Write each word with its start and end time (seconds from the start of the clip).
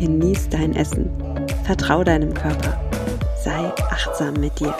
genieß 0.00 0.48
dein 0.48 0.74
Essen, 0.74 1.10
vertrau 1.64 2.02
deinem 2.02 2.32
Körper, 2.32 2.80
sei 3.44 3.70
achtsam 3.90 4.32
mit 4.32 4.58
dir. 4.58 4.74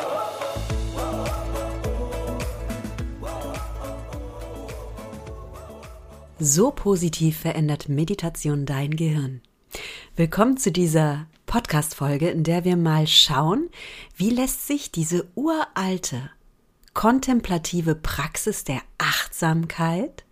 So 6.39 6.71
positiv 6.71 7.37
verändert 7.37 7.91
Meditation 7.91 8.65
dein 8.65 8.97
Gehirn. 8.97 9.43
Willkommen 10.17 10.57
zu 10.57 10.73
dieser 10.73 11.27
Podcast-Folge, 11.45 12.31
in 12.31 12.43
der 12.43 12.65
wir 12.65 12.79
mal 12.79 13.07
schauen, 13.07 13.69
wie 14.17 14.31
lässt 14.31 14.67
sich 14.67 14.91
diese 14.91 15.29
uralte, 15.35 16.31
kontemplative 16.95 17.95
Praxis 17.95 18.65
der 18.65 18.81
Achtsamkeit 18.97 20.25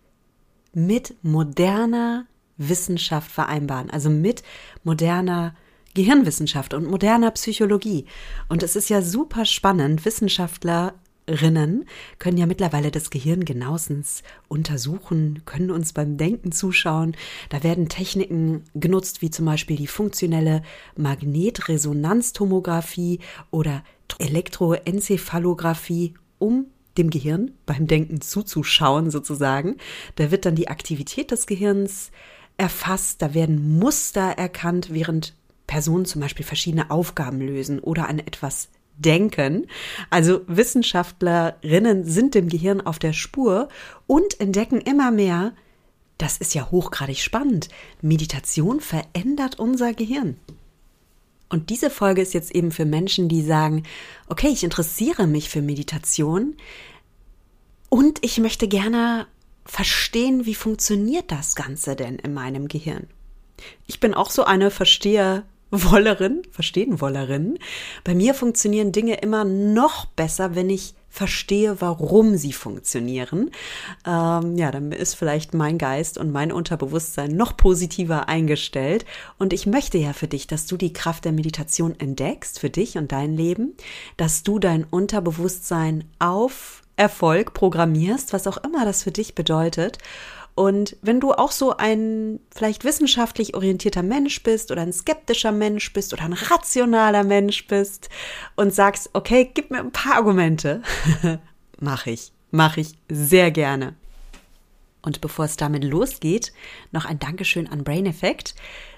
mit 0.73 1.15
moderner 1.21 2.25
Wissenschaft 2.59 3.31
vereinbaren, 3.31 3.89
also 3.89 4.11
mit 4.11 4.43
moderner 4.83 5.55
Gehirnwissenschaft 5.95 6.75
und 6.75 6.85
moderner 6.85 7.31
Psychologie. 7.31 8.05
Und 8.47 8.61
es 8.61 8.75
ist 8.75 8.89
ja 8.89 9.01
super 9.01 9.45
spannend, 9.45 10.05
Wissenschaftlerinnen 10.05 11.85
können 12.19 12.37
ja 12.37 12.45
mittlerweile 12.45 12.91
das 12.91 13.09
Gehirn 13.09 13.43
genauestens 13.43 14.21
untersuchen, 14.47 15.41
können 15.45 15.71
uns 15.71 15.93
beim 15.93 16.17
Denken 16.17 16.51
zuschauen. 16.51 17.17
Da 17.49 17.63
werden 17.63 17.89
Techniken 17.89 18.65
genutzt, 18.75 19.23
wie 19.23 19.31
zum 19.31 19.45
Beispiel 19.45 19.77
die 19.77 19.87
funktionelle 19.87 20.61
Magnetresonanztomographie 20.95 23.19
oder 23.49 23.83
Elektroenzephalographie, 24.19 26.13
um 26.37 26.67
dem 26.97 27.09
Gehirn 27.09 27.51
beim 27.65 27.87
Denken 27.87 28.21
zuzuschauen 28.21 29.09
sozusagen. 29.09 29.77
Da 30.15 30.29
wird 30.31 30.45
dann 30.45 30.55
die 30.55 30.67
Aktivität 30.67 31.31
des 31.31 31.47
Gehirns 31.47 32.11
erfasst, 32.59 33.21
da 33.21 33.33
werden 33.33 33.79
Muster 33.79 34.31
erkannt, 34.37 34.89
während 34.91 35.33
Personen 35.65 36.05
zum 36.05 36.21
Beispiel 36.21 36.45
verschiedene 36.45 36.91
Aufgaben 36.91 37.39
lösen 37.39 37.79
oder 37.79 38.09
an 38.09 38.19
etwas 38.19 38.69
denken. 38.97 39.67
Also 40.09 40.41
Wissenschaftlerinnen 40.47 42.03
sind 42.03 42.35
dem 42.35 42.49
Gehirn 42.49 42.81
auf 42.81 42.99
der 42.99 43.13
Spur 43.13 43.69
und 44.07 44.39
entdecken 44.39 44.81
immer 44.81 45.09
mehr, 45.11 45.53
das 46.17 46.37
ist 46.37 46.53
ja 46.53 46.69
hochgradig 46.69 47.19
spannend, 47.19 47.69
Meditation 48.01 48.81
verändert 48.81 49.57
unser 49.57 49.93
Gehirn. 49.93 50.35
Und 51.47 51.69
diese 51.69 51.89
Folge 51.89 52.21
ist 52.21 52.33
jetzt 52.33 52.53
eben 52.53 52.71
für 52.71 52.85
Menschen, 52.85 53.29
die 53.29 53.41
sagen, 53.41 53.83
okay, 54.27 54.49
ich 54.49 54.63
interessiere 54.63 55.27
mich 55.27 55.49
für 55.49 55.61
Meditation 55.61 56.55
und 57.87 58.23
ich 58.23 58.37
möchte 58.37 58.67
gerne 58.67 59.27
verstehen, 59.65 60.45
wie 60.45 60.55
funktioniert 60.55 61.31
das 61.31 61.55
Ganze 61.55 61.95
denn 61.95 62.15
in 62.15 62.33
meinem 62.33 62.67
Gehirn. 62.67 63.07
Ich 63.87 63.99
bin 63.99 64.13
auch 64.13 64.29
so 64.29 64.43
eine 64.43 64.71
Versteherwollerin, 64.71 66.43
Verstehenwollerin. 66.51 67.59
Bei 68.03 68.15
mir 68.15 68.33
funktionieren 68.33 68.91
Dinge 68.91 69.15
immer 69.15 69.43
noch 69.43 70.05
besser, 70.05 70.55
wenn 70.55 70.69
ich 70.69 70.95
verstehe, 71.09 71.81
warum 71.81 72.37
sie 72.37 72.53
funktionieren. 72.53 73.49
Ähm, 74.05 74.55
ja, 74.55 74.71
dann 74.71 74.91
ist 74.91 75.15
vielleicht 75.15 75.53
mein 75.53 75.77
Geist 75.77 76.17
und 76.17 76.31
mein 76.31 76.51
Unterbewusstsein 76.51 77.35
noch 77.35 77.57
positiver 77.57 78.29
eingestellt. 78.29 79.05
Und 79.37 79.51
ich 79.51 79.65
möchte 79.65 79.97
ja 79.97 80.13
für 80.13 80.27
dich, 80.27 80.47
dass 80.47 80.67
du 80.67 80.77
die 80.77 80.93
Kraft 80.93 81.25
der 81.25 81.31
Meditation 81.31 81.99
entdeckst, 81.99 82.59
für 82.59 82.69
dich 82.69 82.97
und 82.97 83.11
dein 83.11 83.35
Leben, 83.35 83.75
dass 84.17 84.43
du 84.43 84.59
dein 84.59 84.83
Unterbewusstsein 84.83 86.05
auf 86.19 86.83
Erfolg 86.99 87.53
programmierst, 87.53 88.33
was 88.33 88.45
auch 88.45 88.57
immer 88.57 88.83
das 88.85 89.03
für 89.03 89.11
dich 89.11 89.33
bedeutet. 89.33 89.97
Und 90.53 90.97
wenn 91.01 91.21
du 91.21 91.31
auch 91.31 91.51
so 91.51 91.77
ein 91.77 92.41
vielleicht 92.53 92.83
wissenschaftlich 92.83 93.55
orientierter 93.55 94.03
Mensch 94.03 94.43
bist 94.43 94.71
oder 94.71 94.81
ein 94.81 94.91
skeptischer 94.91 95.53
Mensch 95.53 95.93
bist 95.93 96.11
oder 96.11 96.23
ein 96.23 96.33
rationaler 96.33 97.23
Mensch 97.23 97.65
bist 97.67 98.09
und 98.57 98.73
sagst, 98.73 99.11
okay, 99.13 99.49
gib 99.53 99.71
mir 99.71 99.79
ein 99.79 99.91
paar 99.93 100.15
Argumente, 100.15 100.81
mache 101.79 102.11
ich, 102.11 102.33
mache 102.51 102.81
ich 102.81 102.95
sehr 103.07 103.51
gerne. 103.51 103.95
Und 105.09 105.21
bevor 105.21 105.45
es 105.45 105.57
damit 105.57 105.83
losgeht, 105.83 106.53
noch 106.91 107.05
ein 107.05 107.17
Dankeschön 107.17 107.65
an 107.67 107.83
Brain 107.83 108.05
Effect, 108.05 108.53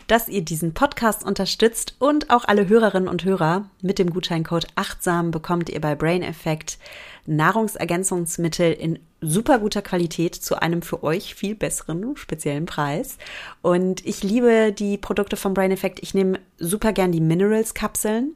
dass 0.07 0.27
ihr 0.27 0.41
diesen 0.41 0.73
Podcast 0.73 1.23
unterstützt 1.23 1.95
und 1.99 2.31
auch 2.31 2.43
alle 2.43 2.67
Hörerinnen 2.67 3.07
und 3.07 3.23
Hörer 3.23 3.69
mit 3.81 3.97
dem 3.97 4.09
Gutscheincode 4.09 4.67
achtsam 4.75 5.31
bekommt 5.31 5.69
ihr 5.69 5.79
bei 5.79 5.95
Brain 5.95 6.21
Effect 6.21 6.79
Nahrungsergänzungsmittel 7.27 8.73
in 8.73 8.99
super 9.21 9.59
guter 9.59 9.81
Qualität 9.81 10.35
zu 10.35 10.61
einem 10.61 10.81
für 10.81 11.01
euch 11.01 11.33
viel 11.33 11.55
besseren 11.55 12.17
speziellen 12.17 12.65
Preis. 12.65 13.17
Und 13.61 14.05
ich 14.05 14.23
liebe 14.23 14.73
die 14.77 14.97
Produkte 14.97 15.37
von 15.37 15.53
Brain 15.53 15.71
Effect. 15.71 15.99
Ich 16.03 16.13
nehme 16.13 16.41
super 16.57 16.91
gern 16.91 17.13
die 17.13 17.21
Minerals 17.21 17.73
Kapseln. 17.73 18.35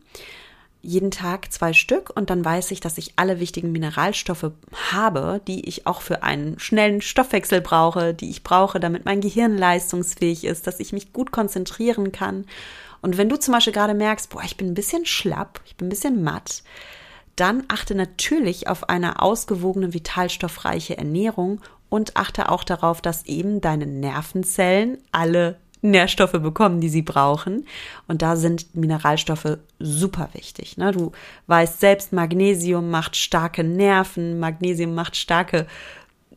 Jeden 0.85 1.09
Tag 1.09 1.51
zwei 1.51 1.73
Stück 1.73 2.11
und 2.15 2.29
dann 2.29 2.45
weiß 2.45 2.69
ich, 2.69 2.79
dass 2.79 2.99
ich 2.99 3.13
alle 3.15 3.39
wichtigen 3.39 3.71
Mineralstoffe 3.71 4.51
habe, 4.91 5.41
die 5.47 5.67
ich 5.67 5.87
auch 5.87 6.01
für 6.01 6.21
einen 6.21 6.59
schnellen 6.59 7.01
Stoffwechsel 7.01 7.59
brauche, 7.59 8.13
die 8.13 8.29
ich 8.29 8.43
brauche, 8.43 8.79
damit 8.79 9.03
mein 9.03 9.19
Gehirn 9.19 9.57
leistungsfähig 9.57 10.43
ist, 10.43 10.67
dass 10.67 10.79
ich 10.79 10.93
mich 10.93 11.11
gut 11.11 11.31
konzentrieren 11.31 12.11
kann. 12.11 12.45
Und 13.01 13.17
wenn 13.17 13.29
du 13.29 13.39
zum 13.39 13.53
Beispiel 13.53 13.73
gerade 13.73 13.95
merkst, 13.95 14.29
boah, 14.29 14.43
ich 14.43 14.57
bin 14.57 14.67
ein 14.67 14.73
bisschen 14.75 15.07
schlapp, 15.07 15.59
ich 15.65 15.75
bin 15.75 15.87
ein 15.87 15.89
bisschen 15.89 16.23
matt, 16.23 16.61
dann 17.35 17.63
achte 17.67 17.95
natürlich 17.95 18.67
auf 18.67 18.87
eine 18.87 19.21
ausgewogene, 19.21 19.93
vitalstoffreiche 19.93 20.97
Ernährung 20.97 21.61
und 21.89 22.15
achte 22.15 22.49
auch 22.49 22.63
darauf, 22.63 23.01
dass 23.01 23.25
eben 23.25 23.59
deine 23.59 23.87
Nervenzellen 23.87 24.99
alle 25.11 25.57
Nährstoffe 25.91 26.33
bekommen, 26.33 26.81
die 26.81 26.89
sie 26.89 27.01
brauchen. 27.01 27.65
Und 28.07 28.21
da 28.21 28.35
sind 28.35 28.75
Mineralstoffe 28.75 29.57
super 29.79 30.29
wichtig. 30.33 30.77
Ne? 30.77 30.91
Du 30.91 31.11
weißt 31.47 31.79
selbst, 31.79 32.13
Magnesium 32.13 32.89
macht 32.89 33.15
starke 33.15 33.63
Nerven, 33.63 34.39
Magnesium 34.39 34.93
macht 34.93 35.15
starke 35.15 35.67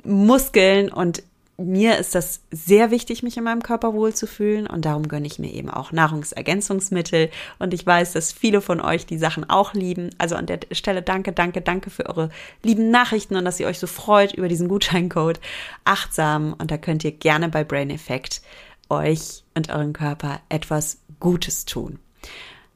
Muskeln 0.04 0.90
und 0.90 1.22
mir 1.60 1.98
ist 1.98 2.14
das 2.14 2.40
sehr 2.52 2.92
wichtig, 2.92 3.24
mich 3.24 3.36
in 3.36 3.42
meinem 3.42 3.64
Körper 3.64 3.92
wohlzufühlen 3.92 4.68
und 4.68 4.84
darum 4.84 5.08
gönne 5.08 5.26
ich 5.26 5.40
mir 5.40 5.52
eben 5.52 5.68
auch 5.70 5.90
Nahrungsergänzungsmittel 5.90 7.30
und 7.58 7.74
ich 7.74 7.84
weiß, 7.84 8.12
dass 8.12 8.32
viele 8.32 8.60
von 8.60 8.80
euch 8.80 9.06
die 9.06 9.18
Sachen 9.18 9.50
auch 9.50 9.74
lieben. 9.74 10.10
Also 10.18 10.36
an 10.36 10.46
der 10.46 10.60
Stelle 10.70 11.02
danke, 11.02 11.32
danke, 11.32 11.60
danke 11.60 11.90
für 11.90 12.06
eure 12.06 12.30
lieben 12.62 12.92
Nachrichten 12.92 13.34
und 13.34 13.44
dass 13.44 13.58
ihr 13.58 13.66
euch 13.66 13.80
so 13.80 13.88
freut 13.88 14.34
über 14.34 14.46
diesen 14.46 14.68
Gutscheincode 14.68 15.40
achtsam 15.84 16.54
und 16.56 16.70
da 16.70 16.78
könnt 16.78 17.02
ihr 17.02 17.10
gerne 17.10 17.48
bei 17.48 17.64
Brain 17.64 17.90
Effect 17.90 18.40
euch 18.88 19.44
und 19.54 19.70
euren 19.70 19.92
Körper 19.92 20.40
etwas 20.48 20.98
Gutes 21.20 21.64
tun. 21.64 21.98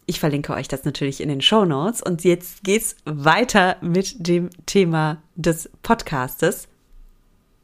Ich 0.07 0.21
verlinke 0.21 0.53
euch 0.53 0.69
das 0.69 0.85
natürlich 0.85 1.21
in 1.21 1.29
den 1.29 1.41
Show 1.41 1.65
Notes 1.65 2.03
und 2.03 2.25
jetzt 2.25 2.65
geht's 2.65 2.97
weiter 3.05 3.77
mit 3.81 4.27
dem 4.27 4.51
Thema 4.67 5.23
des 5.37 5.71
Podcastes, 5.83 6.69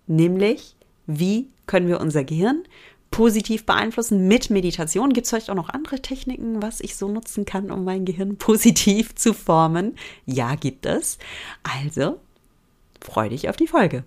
nämlich 0.07 0.77
wie 1.07 1.51
können 1.67 1.89
wir 1.89 2.01
unser 2.01 2.25
Gehirn 2.25 2.63
positiv 3.11 3.67
beeinflussen 3.67 4.29
mit 4.29 4.51
Meditation. 4.51 5.13
Gibt 5.13 5.25
es 5.25 5.31
vielleicht 5.31 5.51
auch 5.51 5.55
noch 5.55 5.71
andere 5.71 6.01
Techniken, 6.01 6.63
was 6.63 6.81
ich 6.81 6.97
so 6.97 7.09
nutzen 7.09 7.45
kann, 7.45 7.71
um 7.71 7.85
mein 7.85 8.05
Gehirn 8.05 8.37
positiv 8.39 9.15
zu 9.15 9.35
formen? 9.35 9.97
Ja, 10.27 10.55
gibt 10.55 10.87
es. 10.87 11.19
Also, 11.63 12.21
freu 13.01 13.29
dich 13.29 13.49
auf 13.49 13.57
die 13.57 13.67
Folge. 13.67 14.05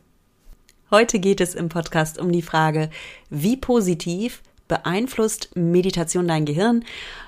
Heute 0.91 1.19
geht 1.19 1.39
es 1.39 1.55
im 1.55 1.69
Podcast 1.69 2.19
um 2.19 2.33
die 2.33 2.41
Frage, 2.41 2.89
wie 3.29 3.55
positiv 3.55 4.41
beeinflusst 4.67 5.55
Meditation 5.55 6.27
dein 6.27 6.43
Gehirn? 6.43 6.83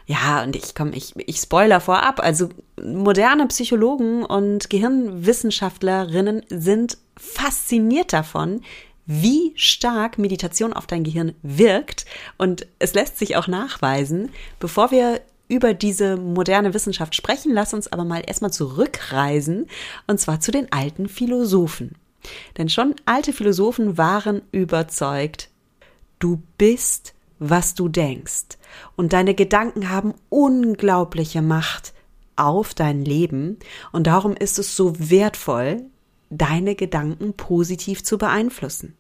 Ja, 0.05 0.43
und 0.43 0.57
ich 0.57 0.75
komme, 0.75 0.91
ich, 0.97 1.13
ich 1.15 1.37
spoiler 1.37 1.79
vorab. 1.79 2.19
Also 2.19 2.49
moderne 2.81 3.47
Psychologen 3.47 4.25
und 4.25 4.69
Gehirnwissenschaftlerinnen 4.69 6.43
sind 6.49 6.97
fasziniert 7.15 8.11
davon, 8.11 8.59
wie 9.05 9.53
stark 9.55 10.17
Meditation 10.17 10.73
auf 10.73 10.85
dein 10.85 11.05
Gehirn 11.05 11.33
wirkt. 11.41 12.05
Und 12.37 12.67
es 12.79 12.93
lässt 12.93 13.17
sich 13.17 13.37
auch 13.37 13.47
nachweisen. 13.47 14.29
Bevor 14.59 14.91
wir 14.91 15.21
über 15.47 15.73
diese 15.73 16.17
moderne 16.17 16.73
Wissenschaft 16.73 17.15
sprechen, 17.15 17.53
lass 17.53 17.73
uns 17.73 17.89
aber 17.89 18.03
mal 18.03 18.23
erstmal 18.27 18.51
zurückreisen, 18.51 19.67
und 20.05 20.19
zwar 20.19 20.41
zu 20.41 20.51
den 20.51 20.69
alten 20.73 21.07
Philosophen. 21.07 21.95
Denn 22.57 22.69
schon 22.69 22.95
alte 23.05 23.33
Philosophen 23.33 23.97
waren 23.97 24.41
überzeugt, 24.51 25.49
du 26.19 26.41
bist 26.57 27.13
was 27.49 27.75
du 27.75 27.89
denkst. 27.89 28.57
Und 28.95 29.11
deine 29.13 29.33
Gedanken 29.35 29.89
haben 29.89 30.13
unglaubliche 30.29 31.41
Macht 31.41 31.93
auf 32.35 32.73
dein 32.73 33.03
Leben. 33.03 33.57
Und 33.91 34.07
darum 34.07 34.33
ist 34.33 34.59
es 34.59 34.75
so 34.75 34.93
wertvoll, 34.97 35.83
deine 36.29 36.75
Gedanken 36.75 37.33
positiv 37.33 38.03
zu 38.03 38.17
beeinflussen. 38.17 38.95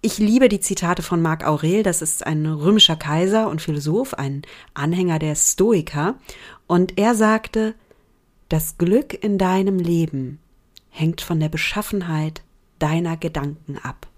Ich 0.00 0.18
liebe 0.18 0.48
die 0.48 0.60
Zitate 0.60 1.02
von 1.02 1.20
Marc 1.20 1.44
Aurel, 1.44 1.82
das 1.82 2.02
ist 2.02 2.24
ein 2.24 2.46
römischer 2.46 2.94
Kaiser 2.94 3.50
und 3.50 3.60
Philosoph, 3.60 4.14
ein 4.14 4.42
Anhänger 4.72 5.18
der 5.18 5.34
Stoiker, 5.34 6.14
und 6.68 6.98
er 6.98 7.16
sagte, 7.16 7.74
das 8.48 8.78
Glück 8.78 9.12
in 9.12 9.38
deinem 9.38 9.80
Leben 9.80 10.38
hängt 10.98 11.20
von 11.20 11.38
der 11.38 11.48
Beschaffenheit 11.48 12.42
deiner 12.78 13.16
Gedanken 13.16 13.78
ab. 13.78 14.08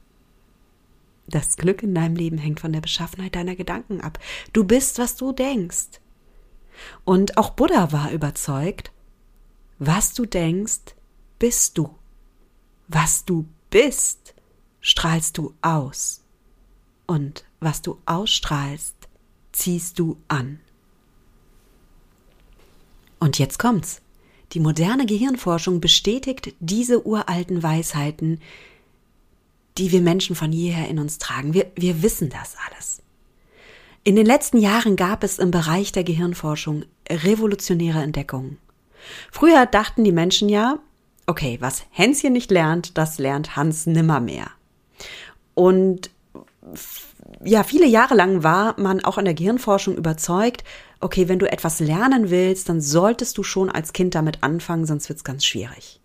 Das 1.28 1.56
Glück 1.56 1.82
in 1.82 1.94
deinem 1.94 2.16
Leben 2.16 2.38
hängt 2.38 2.58
von 2.58 2.72
der 2.72 2.80
Beschaffenheit 2.80 3.36
deiner 3.36 3.54
Gedanken 3.54 4.00
ab. 4.00 4.18
Du 4.52 4.64
bist, 4.64 4.98
was 4.98 5.14
du 5.14 5.32
denkst. 5.32 6.00
Und 7.04 7.36
auch 7.36 7.50
Buddha 7.50 7.92
war 7.92 8.10
überzeugt, 8.10 8.90
was 9.78 10.14
du 10.14 10.24
denkst, 10.24 10.94
bist 11.38 11.76
du. 11.76 11.94
Was 12.88 13.24
du 13.24 13.46
bist, 13.68 14.34
strahlst 14.80 15.36
du 15.38 15.54
aus. 15.62 16.24
Und 17.06 17.44
was 17.60 17.82
du 17.82 18.00
ausstrahlst, 18.06 18.96
ziehst 19.52 19.98
du 19.98 20.16
an. 20.28 20.60
Und 23.18 23.38
jetzt 23.38 23.58
kommt's. 23.58 24.00
Die 24.52 24.60
moderne 24.60 25.06
Gehirnforschung 25.06 25.80
bestätigt 25.80 26.54
diese 26.58 27.06
uralten 27.06 27.62
Weisheiten, 27.62 28.40
die 29.78 29.92
wir 29.92 30.00
Menschen 30.00 30.34
von 30.34 30.52
jeher 30.52 30.88
in 30.88 30.98
uns 30.98 31.18
tragen. 31.18 31.54
Wir, 31.54 31.70
wir 31.76 32.02
wissen 32.02 32.30
das 32.30 32.56
alles. 32.68 33.02
In 34.02 34.16
den 34.16 34.26
letzten 34.26 34.58
Jahren 34.58 34.96
gab 34.96 35.22
es 35.22 35.38
im 35.38 35.50
Bereich 35.50 35.92
der 35.92 36.04
Gehirnforschung 36.04 36.84
revolutionäre 37.08 38.02
Entdeckungen. 38.02 38.58
Früher 39.30 39.66
dachten 39.66 40.04
die 40.04 40.12
Menschen 40.12 40.48
ja, 40.48 40.78
okay, 41.26 41.58
was 41.60 41.84
Hänschen 41.90 42.32
nicht 42.32 42.50
lernt, 42.50 42.98
das 42.98 43.18
lernt 43.18 43.56
Hans 43.56 43.86
nimmermehr. 43.86 44.50
Und 45.54 46.10
ja, 47.44 47.62
viele 47.62 47.86
Jahre 47.86 48.14
lang 48.14 48.42
war 48.42 48.78
man 48.80 49.04
auch 49.04 49.18
in 49.18 49.24
der 49.24 49.34
Gehirnforschung 49.34 49.96
überzeugt, 49.96 50.64
okay, 51.00 51.28
wenn 51.28 51.38
du 51.38 51.50
etwas 51.50 51.80
lernen 51.80 52.30
willst, 52.30 52.68
dann 52.68 52.80
solltest 52.80 53.38
du 53.38 53.42
schon 53.42 53.70
als 53.70 53.92
Kind 53.92 54.14
damit 54.14 54.42
anfangen, 54.42 54.86
sonst 54.86 55.08
wird's 55.08 55.24
ganz 55.24 55.44
schwierig. 55.44 56.00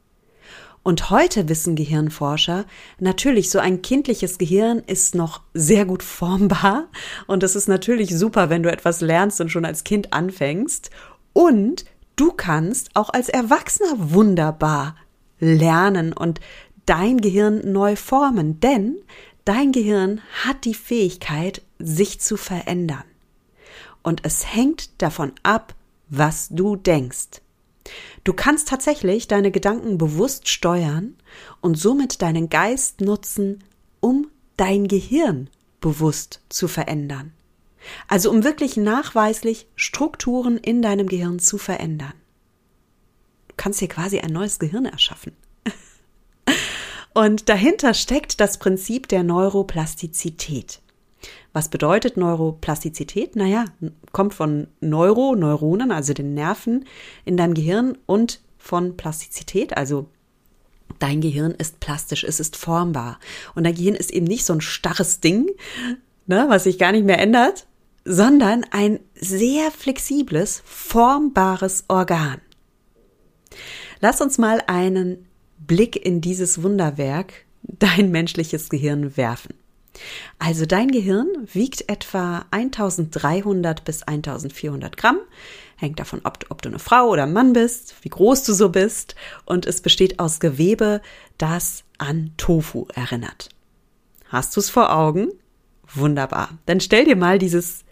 Und 0.83 1.09
heute 1.09 1.49
wissen 1.49 1.75
Gehirnforscher, 1.75 2.65
natürlich, 2.99 3.49
so 3.49 3.57
ein 3.57 3.81
kindliches 3.81 4.37
Gehirn 4.37 4.83
ist 4.85 5.15
noch 5.15 5.41
sehr 5.55 5.83
gut 5.83 6.03
formbar. 6.03 6.89
Und 7.25 7.41
es 7.41 7.55
ist 7.55 7.67
natürlich 7.67 8.15
super, 8.15 8.51
wenn 8.51 8.61
du 8.61 8.71
etwas 8.71 9.01
lernst 9.01 9.41
und 9.41 9.49
schon 9.49 9.65
als 9.65 9.83
Kind 9.83 10.13
anfängst. 10.13 10.91
Und 11.33 11.85
du 12.17 12.31
kannst 12.31 12.91
auch 12.93 13.09
als 13.09 13.29
Erwachsener 13.29 13.95
wunderbar 13.97 14.95
lernen 15.39 16.13
und 16.13 16.39
dein 16.85 17.19
Gehirn 17.19 17.71
neu 17.71 17.95
formen. 17.95 18.59
Denn 18.59 18.97
dein 19.43 19.71
Gehirn 19.71 20.21
hat 20.43 20.65
die 20.65 20.75
Fähigkeit, 20.75 21.63
sich 21.79 22.21
zu 22.21 22.37
verändern. 22.37 23.05
Und 24.05 24.23
es 24.23 24.53
hängt 24.53 25.01
davon 25.01 25.31
ab, 25.41 25.73
was 26.09 26.49
du 26.49 26.75
denkst. 26.75 27.41
Du 28.23 28.33
kannst 28.33 28.67
tatsächlich 28.67 29.27
deine 29.27 29.49
Gedanken 29.49 29.97
bewusst 29.97 30.47
steuern 30.47 31.15
und 31.59 31.73
somit 31.73 32.21
deinen 32.21 32.49
Geist 32.49 33.01
nutzen, 33.01 33.63
um 34.01 34.27
dein 34.57 34.87
Gehirn 34.87 35.49
bewusst 35.81 36.41
zu 36.49 36.67
verändern. 36.67 37.33
Also 38.07 38.29
um 38.29 38.43
wirklich 38.43 38.77
nachweislich 38.77 39.65
Strukturen 39.75 40.59
in 40.59 40.83
deinem 40.83 41.07
Gehirn 41.07 41.39
zu 41.39 41.57
verändern. 41.57 42.13
Du 43.47 43.55
kannst 43.57 43.79
hier 43.79 43.87
quasi 43.87 44.19
ein 44.19 44.31
neues 44.31 44.59
Gehirn 44.59 44.85
erschaffen. 44.85 45.35
Und 47.15 47.49
dahinter 47.49 47.95
steckt 47.95 48.39
das 48.39 48.59
Prinzip 48.59 49.07
der 49.07 49.23
Neuroplastizität. 49.23 50.79
Was 51.53 51.69
bedeutet 51.69 52.17
Neuroplastizität? 52.17 53.35
Naja, 53.35 53.65
kommt 54.11 54.33
von 54.33 54.67
Neuro, 54.81 55.35
Neuronen, 55.35 55.91
also 55.91 56.13
den 56.13 56.33
Nerven 56.33 56.85
in 57.23 57.37
deinem 57.37 57.53
Gehirn 57.53 57.97
und 58.05 58.41
von 58.57 58.97
Plastizität, 58.97 59.77
also 59.77 60.09
dein 60.99 61.21
Gehirn 61.21 61.51
ist 61.51 61.79
plastisch, 61.79 62.23
es 62.23 62.39
ist 62.39 62.55
formbar. 62.55 63.19
Und 63.53 63.63
dein 63.63 63.75
Gehirn 63.75 63.95
ist 63.95 64.11
eben 64.11 64.25
nicht 64.25 64.45
so 64.45 64.53
ein 64.53 64.61
starres 64.61 65.19
Ding, 65.19 65.49
ne, 66.25 66.45
was 66.49 66.63
sich 66.65 66.77
gar 66.77 66.91
nicht 66.91 67.05
mehr 67.05 67.19
ändert, 67.19 67.67
sondern 68.05 68.65
ein 68.71 68.99
sehr 69.15 69.71
flexibles, 69.71 70.61
formbares 70.65 71.85
Organ. 71.87 72.41
Lass 73.99 74.21
uns 74.21 74.37
mal 74.37 74.61
einen 74.67 75.27
Blick 75.57 75.95
in 75.95 76.21
dieses 76.21 76.61
Wunderwerk, 76.61 77.45
dein 77.63 78.11
menschliches 78.11 78.69
Gehirn, 78.69 79.17
werfen. 79.17 79.55
Also 80.39 80.65
dein 80.65 80.89
Gehirn 80.89 81.27
wiegt 81.53 81.89
etwa 81.89 82.45
1300 82.51 83.83
bis 83.83 84.03
1400 84.03 84.97
Gramm. 84.97 85.19
Hängt 85.77 85.99
davon 85.99 86.23
ab, 86.23 86.45
ob 86.49 86.61
du 86.61 86.69
eine 86.69 86.79
Frau 86.79 87.09
oder 87.09 87.23
ein 87.23 87.33
Mann 87.33 87.53
bist, 87.53 87.95
wie 88.01 88.09
groß 88.09 88.43
du 88.43 88.53
so 88.53 88.69
bist. 88.69 89.15
Und 89.45 89.65
es 89.65 89.81
besteht 89.81 90.19
aus 90.19 90.39
Gewebe, 90.39 91.01
das 91.37 91.83
an 91.97 92.31
Tofu 92.37 92.87
erinnert. 92.93 93.49
Hast 94.27 94.55
du 94.55 94.59
es 94.59 94.69
vor 94.69 94.95
Augen? 94.95 95.29
Wunderbar. 95.93 96.57
Dann 96.65 96.79
stell 96.79 97.05
dir 97.05 97.15
mal 97.15 97.39
dieses 97.39 97.85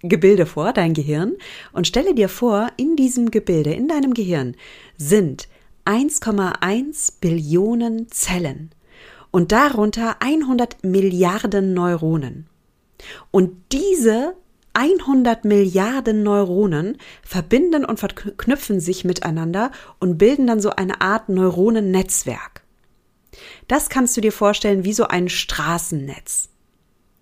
Gebilde 0.00 0.44
vor, 0.44 0.72
dein 0.72 0.92
Gehirn, 0.92 1.34
und 1.72 1.86
stelle 1.86 2.14
dir 2.14 2.28
vor, 2.28 2.68
in 2.76 2.96
diesem 2.96 3.30
Gebilde, 3.30 3.72
in 3.72 3.88
deinem 3.88 4.12
Gehirn 4.12 4.54
sind 4.98 5.48
1,1 5.86 7.14
Billionen 7.20 8.08
Zellen 8.10 8.70
und 9.34 9.50
darunter 9.50 10.18
100 10.20 10.84
Milliarden 10.84 11.74
Neuronen. 11.74 12.46
Und 13.32 13.50
diese 13.72 14.36
100 14.74 15.44
Milliarden 15.44 16.22
Neuronen 16.22 16.98
verbinden 17.24 17.84
und 17.84 17.98
verknüpfen 17.98 18.78
sich 18.78 19.04
miteinander 19.04 19.72
und 19.98 20.18
bilden 20.18 20.46
dann 20.46 20.60
so 20.60 20.70
eine 20.70 21.00
Art 21.00 21.30
Neuronennetzwerk. 21.30 22.62
Das 23.66 23.88
kannst 23.88 24.16
du 24.16 24.20
dir 24.20 24.30
vorstellen 24.30 24.84
wie 24.84 24.92
so 24.92 25.08
ein 25.08 25.28
Straßennetz. 25.28 26.50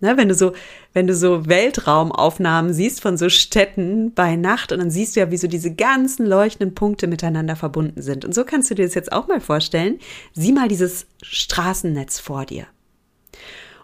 Ne, 0.02 0.16
wenn 0.16 0.28
du 0.28 0.34
so, 0.34 0.52
wenn 0.92 1.06
du 1.06 1.14
so 1.14 1.46
Weltraumaufnahmen 1.46 2.74
siehst 2.74 3.00
von 3.00 3.16
so 3.16 3.28
Städten 3.28 4.12
bei 4.12 4.34
Nacht 4.34 4.72
und 4.72 4.80
dann 4.80 4.90
siehst 4.90 5.14
du 5.14 5.20
ja, 5.20 5.30
wie 5.30 5.36
so 5.36 5.46
diese 5.46 5.72
ganzen 5.72 6.26
leuchtenden 6.26 6.74
Punkte 6.74 7.06
miteinander 7.06 7.54
verbunden 7.54 8.02
sind. 8.02 8.24
Und 8.24 8.34
so 8.34 8.44
kannst 8.44 8.68
du 8.68 8.74
dir 8.74 8.84
das 8.84 8.96
jetzt 8.96 9.12
auch 9.12 9.28
mal 9.28 9.40
vorstellen. 9.40 10.00
Sieh 10.32 10.50
mal 10.50 10.66
dieses 10.66 11.06
Straßennetz 11.22 12.18
vor 12.18 12.46
dir. 12.46 12.66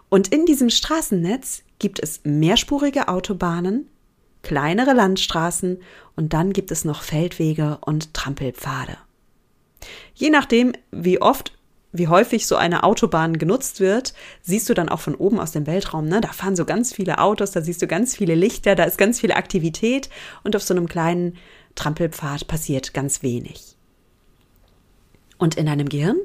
Und 0.09 0.27
in 0.27 0.45
diesem 0.45 0.69
Straßennetz 0.69 1.63
gibt 1.79 2.03
es 2.03 2.19
mehrspurige 2.25 3.07
Autobahnen, 3.07 3.87
kleinere 4.41 4.91
Landstraßen 4.91 5.81
und 6.17 6.33
dann 6.33 6.51
gibt 6.51 6.71
es 6.71 6.83
noch 6.83 7.01
Feldwege 7.01 7.77
und 7.79 8.13
Trampelpfade. 8.13 8.97
Je 10.15 10.31
nachdem, 10.31 10.73
wie 10.91 11.21
oft 11.21 11.53
wie 11.91 12.07
häufig 12.07 12.45
so 12.45 12.55
eine 12.55 12.83
Autobahn 12.83 13.37
genutzt 13.37 13.79
wird, 13.79 14.13
siehst 14.41 14.69
du 14.69 14.73
dann 14.73 14.89
auch 14.89 14.99
von 14.99 15.15
oben 15.15 15.39
aus 15.39 15.51
dem 15.51 15.65
Weltraum, 15.65 16.05
ne? 16.05 16.21
Da 16.21 16.29
fahren 16.29 16.55
so 16.55 16.65
ganz 16.65 16.93
viele 16.93 17.17
Autos, 17.17 17.51
da 17.51 17.61
siehst 17.61 17.81
du 17.81 17.87
ganz 17.87 18.15
viele 18.15 18.35
Lichter, 18.35 18.75
da 18.75 18.83
ist 18.83 18.97
ganz 18.97 19.19
viel 19.19 19.31
Aktivität 19.31 20.09
und 20.43 20.55
auf 20.55 20.63
so 20.63 20.73
einem 20.73 20.87
kleinen 20.87 21.37
Trampelpfad 21.75 22.47
passiert 22.47 22.93
ganz 22.93 23.23
wenig. 23.23 23.75
Und 25.37 25.55
in 25.55 25.65
deinem 25.65 25.89
Gehirn 25.89 26.17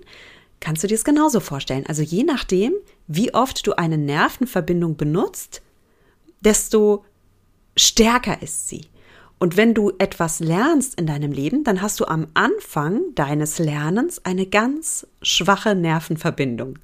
kannst 0.61 0.83
du 0.83 0.87
dir 0.87 0.97
es 0.97 1.05
genauso 1.05 1.41
vorstellen. 1.41 1.87
Also 1.87 2.03
je 2.03 2.25
nachdem, 2.25 2.75
wie 3.07 3.33
oft 3.33 3.67
du 3.67 3.75
eine 3.75 3.97
Nervenverbindung 3.97 4.97
benutzt, 4.97 5.63
desto 6.41 7.05
stärker 7.77 8.43
ist 8.43 8.69
sie. 8.69 8.87
Und 9.39 9.57
wenn 9.57 9.75
du 9.75 9.93
etwas 9.99 10.41
lernst 10.41 10.99
in 10.99 11.07
deinem 11.07 11.33
Leben, 11.33 11.65
dann 11.65 11.83
hast 11.83 12.01
du 12.01 12.07
am 12.07 12.29
Anfang 12.35 13.03
deines 13.15 13.59
Lernens 13.59 14.25
eine 14.25 14.47
ganz 14.47 15.07
schwache 15.23 15.75
Nervenverbindung. 15.75 16.79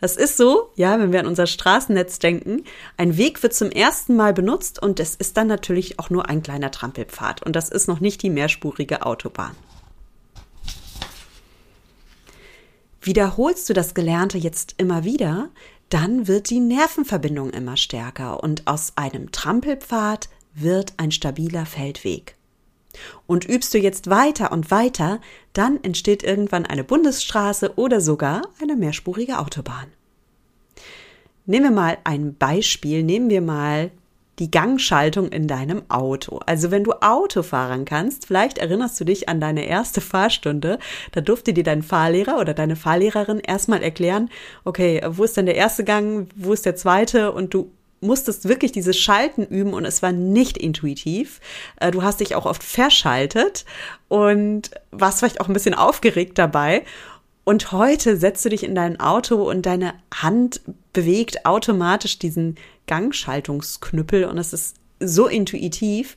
Das 0.00 0.16
ist 0.16 0.36
so, 0.36 0.70
ja, 0.76 0.98
wenn 0.98 1.12
wir 1.12 1.20
an 1.20 1.26
unser 1.26 1.46
Straßennetz 1.46 2.18
denken. 2.18 2.64
Ein 2.96 3.16
Weg 3.16 3.42
wird 3.42 3.54
zum 3.54 3.70
ersten 3.70 4.16
Mal 4.16 4.34
benutzt 4.34 4.82
und 4.82 5.00
es 5.00 5.14
ist 5.14 5.36
dann 5.36 5.46
natürlich 5.46 5.98
auch 5.98 6.10
nur 6.10 6.28
ein 6.28 6.42
kleiner 6.42 6.70
Trampelpfad. 6.70 7.42
Und 7.42 7.56
das 7.56 7.68
ist 7.68 7.88
noch 7.88 8.00
nicht 8.00 8.22
die 8.22 8.30
mehrspurige 8.30 9.04
Autobahn. 9.04 9.56
Wiederholst 13.00 13.68
du 13.68 13.72
das 13.72 13.94
Gelernte 13.94 14.38
jetzt 14.38 14.74
immer 14.78 15.04
wieder, 15.04 15.48
dann 15.88 16.28
wird 16.28 16.50
die 16.50 16.60
Nervenverbindung 16.60 17.50
immer 17.50 17.76
stärker 17.76 18.42
und 18.42 18.66
aus 18.66 18.92
einem 18.96 19.32
Trampelpfad 19.32 20.28
wird 20.54 20.94
ein 20.96 21.10
stabiler 21.10 21.66
Feldweg. 21.66 22.36
Und 23.26 23.48
übst 23.48 23.72
du 23.72 23.78
jetzt 23.78 24.10
weiter 24.10 24.52
und 24.52 24.70
weiter, 24.70 25.20
dann 25.52 25.82
entsteht 25.82 26.22
irgendwann 26.22 26.66
eine 26.66 26.84
Bundesstraße 26.84 27.74
oder 27.76 28.00
sogar 28.00 28.42
eine 28.60 28.76
mehrspurige 28.76 29.38
Autobahn. 29.38 29.86
nehmen 31.46 31.64
wir 31.64 31.70
mal 31.72 31.98
ein 32.04 32.34
Beispiel, 32.34 33.02
nehmen 33.02 33.30
wir 33.30 33.40
mal 33.40 33.90
die 34.38 34.50
Gangschaltung 34.50 35.28
in 35.28 35.46
deinem 35.46 35.82
Auto. 35.88 36.40
Also 36.46 36.70
wenn 36.70 36.84
du 36.84 36.92
Auto 37.00 37.42
fahren 37.42 37.84
kannst, 37.84 38.26
vielleicht 38.26 38.58
erinnerst 38.58 38.98
du 38.98 39.04
dich 39.04 39.28
an 39.28 39.40
deine 39.40 39.66
erste 39.66 40.00
Fahrstunde, 40.00 40.78
da 41.12 41.20
durfte 41.20 41.52
dir 41.52 41.64
dein 41.64 41.82
Fahrlehrer 41.82 42.38
oder 42.40 42.54
deine 42.54 42.76
Fahrlehrerin 42.76 43.40
erstmal 43.40 43.82
erklären, 43.82 44.30
okay, 44.64 45.02
wo 45.06 45.24
ist 45.24 45.36
denn 45.36 45.46
der 45.46 45.56
erste 45.56 45.84
Gang, 45.84 46.28
wo 46.34 46.52
ist 46.52 46.64
der 46.64 46.76
zweite 46.76 47.32
und 47.32 47.52
du 47.54 47.70
musstest 48.02 48.48
wirklich 48.48 48.72
dieses 48.72 48.98
Schalten 48.98 49.44
üben 49.44 49.72
und 49.72 49.84
es 49.84 50.02
war 50.02 50.12
nicht 50.12 50.58
intuitiv. 50.58 51.40
Äh, 51.80 51.90
du 51.90 52.02
hast 52.02 52.20
dich 52.20 52.34
auch 52.34 52.46
oft 52.46 52.62
verschaltet 52.62 53.64
und 54.08 54.70
warst 54.90 55.20
vielleicht 55.20 55.40
auch 55.40 55.48
ein 55.48 55.54
bisschen 55.54 55.74
aufgeregt 55.74 56.38
dabei. 56.38 56.84
Und 57.44 57.72
heute 57.72 58.16
setzt 58.16 58.44
du 58.44 58.50
dich 58.50 58.62
in 58.62 58.74
dein 58.74 59.00
Auto 59.00 59.42
und 59.48 59.66
deine 59.66 59.94
Hand 60.14 60.60
bewegt 60.92 61.44
automatisch 61.44 62.18
diesen 62.18 62.56
Gangschaltungsknüppel 62.86 64.24
und 64.24 64.38
es 64.38 64.52
ist 64.52 64.76
so 65.00 65.26
intuitiv. 65.26 66.16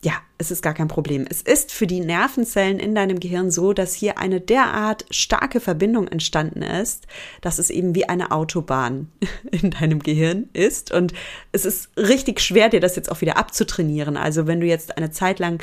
Ja, 0.00 0.12
es 0.38 0.52
ist 0.52 0.62
gar 0.62 0.74
kein 0.74 0.86
Problem. 0.86 1.26
Es 1.28 1.42
ist 1.42 1.72
für 1.72 1.88
die 1.88 1.98
Nervenzellen 1.98 2.78
in 2.78 2.94
deinem 2.94 3.18
Gehirn 3.18 3.50
so, 3.50 3.72
dass 3.72 3.94
hier 3.94 4.16
eine 4.16 4.40
derart 4.40 5.04
starke 5.10 5.58
Verbindung 5.58 6.06
entstanden 6.06 6.62
ist, 6.62 7.08
dass 7.40 7.58
es 7.58 7.68
eben 7.68 7.96
wie 7.96 8.08
eine 8.08 8.30
Autobahn 8.30 9.10
in 9.50 9.72
deinem 9.72 9.98
Gehirn 9.98 10.48
ist. 10.52 10.92
Und 10.92 11.14
es 11.50 11.64
ist 11.64 11.90
richtig 11.96 12.40
schwer, 12.40 12.68
dir 12.68 12.80
das 12.80 12.94
jetzt 12.94 13.10
auch 13.10 13.20
wieder 13.20 13.36
abzutrainieren. 13.36 14.16
Also 14.16 14.46
wenn 14.46 14.60
du 14.60 14.66
jetzt 14.66 14.96
eine 14.96 15.10
Zeit 15.10 15.40
lang 15.40 15.60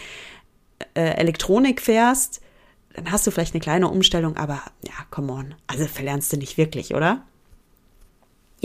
äh, 0.95 1.15
Elektronik 1.15 1.81
fährst, 1.81 2.41
dann 2.93 3.11
hast 3.11 3.25
du 3.25 3.31
vielleicht 3.31 3.53
eine 3.53 3.61
kleine 3.61 3.87
Umstellung, 3.87 4.35
aber 4.35 4.61
ja, 4.83 4.93
come 5.11 5.31
on. 5.31 5.55
Also 5.67 5.85
verlernst 5.85 6.33
du 6.33 6.37
nicht 6.37 6.57
wirklich, 6.57 6.93
oder? 6.93 7.23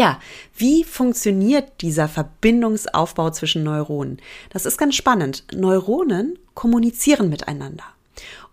Ja, 0.00 0.18
wie 0.56 0.82
funktioniert 0.82 1.82
dieser 1.82 2.08
Verbindungsaufbau 2.08 3.32
zwischen 3.32 3.64
Neuronen? 3.64 4.16
Das 4.48 4.64
ist 4.64 4.78
ganz 4.78 4.94
spannend. 4.94 5.44
Neuronen 5.52 6.38
kommunizieren 6.54 7.28
miteinander. 7.28 7.84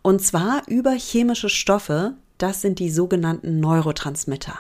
Und 0.02 0.22
zwar 0.22 0.64
über 0.68 0.92
chemische 0.92 1.48
Stoffe, 1.48 2.16
das 2.38 2.60
sind 2.62 2.80
die 2.80 2.90
sogenannten 2.90 3.62
Neurotransmitter. 3.62 4.60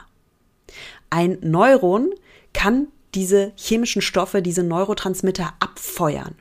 Ein 1.09 1.37
Neuron 1.41 2.11
kann 2.53 2.87
diese 3.15 3.51
chemischen 3.57 4.01
Stoffe, 4.01 4.41
diese 4.41 4.63
Neurotransmitter 4.63 5.55
abfeuern. 5.59 6.35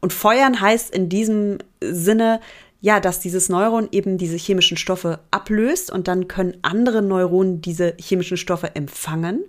Und 0.00 0.14
feuern 0.14 0.58
heißt 0.58 0.88
in 0.88 1.10
diesem 1.10 1.58
Sinne, 1.82 2.40
ja, 2.82 2.98
dass 2.98 3.20
dieses 3.20 3.48
Neuron 3.48 3.88
eben 3.92 4.18
diese 4.18 4.36
chemischen 4.36 4.76
Stoffe 4.76 5.20
ablöst 5.30 5.90
und 5.90 6.08
dann 6.08 6.26
können 6.26 6.58
andere 6.62 7.00
Neuronen 7.00 7.62
diese 7.62 7.94
chemischen 7.98 8.36
Stoffe 8.36 8.74
empfangen. 8.74 9.44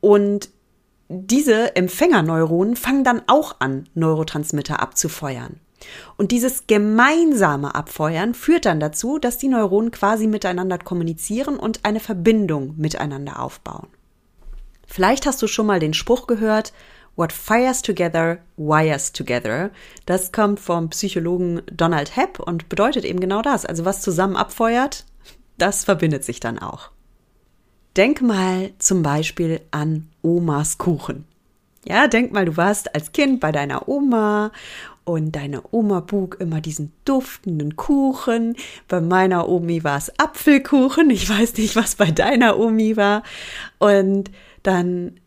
Und 0.00 0.48
diese 1.08 1.74
Empfängerneuronen 1.74 2.76
fangen 2.76 3.02
dann 3.02 3.22
auch 3.26 3.56
an, 3.58 3.88
Neurotransmitter 3.94 4.80
abzufeuern. 4.80 5.58
Und 6.16 6.30
dieses 6.30 6.68
gemeinsame 6.68 7.74
Abfeuern 7.74 8.34
führt 8.34 8.66
dann 8.66 8.78
dazu, 8.78 9.18
dass 9.18 9.38
die 9.38 9.48
Neuronen 9.48 9.90
quasi 9.90 10.28
miteinander 10.28 10.78
kommunizieren 10.78 11.56
und 11.56 11.84
eine 11.84 12.00
Verbindung 12.00 12.74
miteinander 12.76 13.42
aufbauen. 13.42 13.88
Vielleicht 14.86 15.26
hast 15.26 15.42
du 15.42 15.48
schon 15.48 15.66
mal 15.66 15.80
den 15.80 15.94
Spruch 15.94 16.28
gehört, 16.28 16.72
What 17.18 17.32
fires 17.32 17.82
together, 17.82 18.38
wires 18.56 19.10
together. 19.10 19.72
Das 20.06 20.30
kommt 20.30 20.60
vom 20.60 20.90
Psychologen 20.90 21.62
Donald 21.66 22.14
Hepp 22.16 22.38
und 22.38 22.68
bedeutet 22.68 23.04
eben 23.04 23.18
genau 23.18 23.42
das. 23.42 23.66
Also 23.66 23.84
was 23.84 24.02
zusammen 24.02 24.36
abfeuert, 24.36 25.04
das 25.56 25.82
verbindet 25.82 26.22
sich 26.22 26.38
dann 26.38 26.60
auch. 26.60 26.92
Denk 27.96 28.22
mal 28.22 28.70
zum 28.78 29.02
Beispiel 29.02 29.60
an 29.72 30.08
Omas 30.22 30.78
Kuchen. 30.78 31.24
Ja, 31.84 32.06
denk 32.06 32.32
mal, 32.32 32.44
du 32.44 32.56
warst 32.56 32.94
als 32.94 33.10
Kind 33.10 33.40
bei 33.40 33.50
deiner 33.50 33.88
Oma 33.88 34.52
und 35.02 35.32
deine 35.32 35.62
Oma 35.72 35.98
bug 35.98 36.36
immer 36.38 36.60
diesen 36.60 36.92
duftenden 37.04 37.74
Kuchen. 37.74 38.54
Bei 38.86 39.00
meiner 39.00 39.48
Omi 39.48 39.82
war 39.82 39.98
es 39.98 40.16
Apfelkuchen. 40.20 41.10
Ich 41.10 41.28
weiß 41.28 41.56
nicht, 41.56 41.74
was 41.74 41.96
bei 41.96 42.12
deiner 42.12 42.60
Omi 42.60 42.96
war. 42.96 43.24
Und 43.78 44.30
dann 44.62 45.18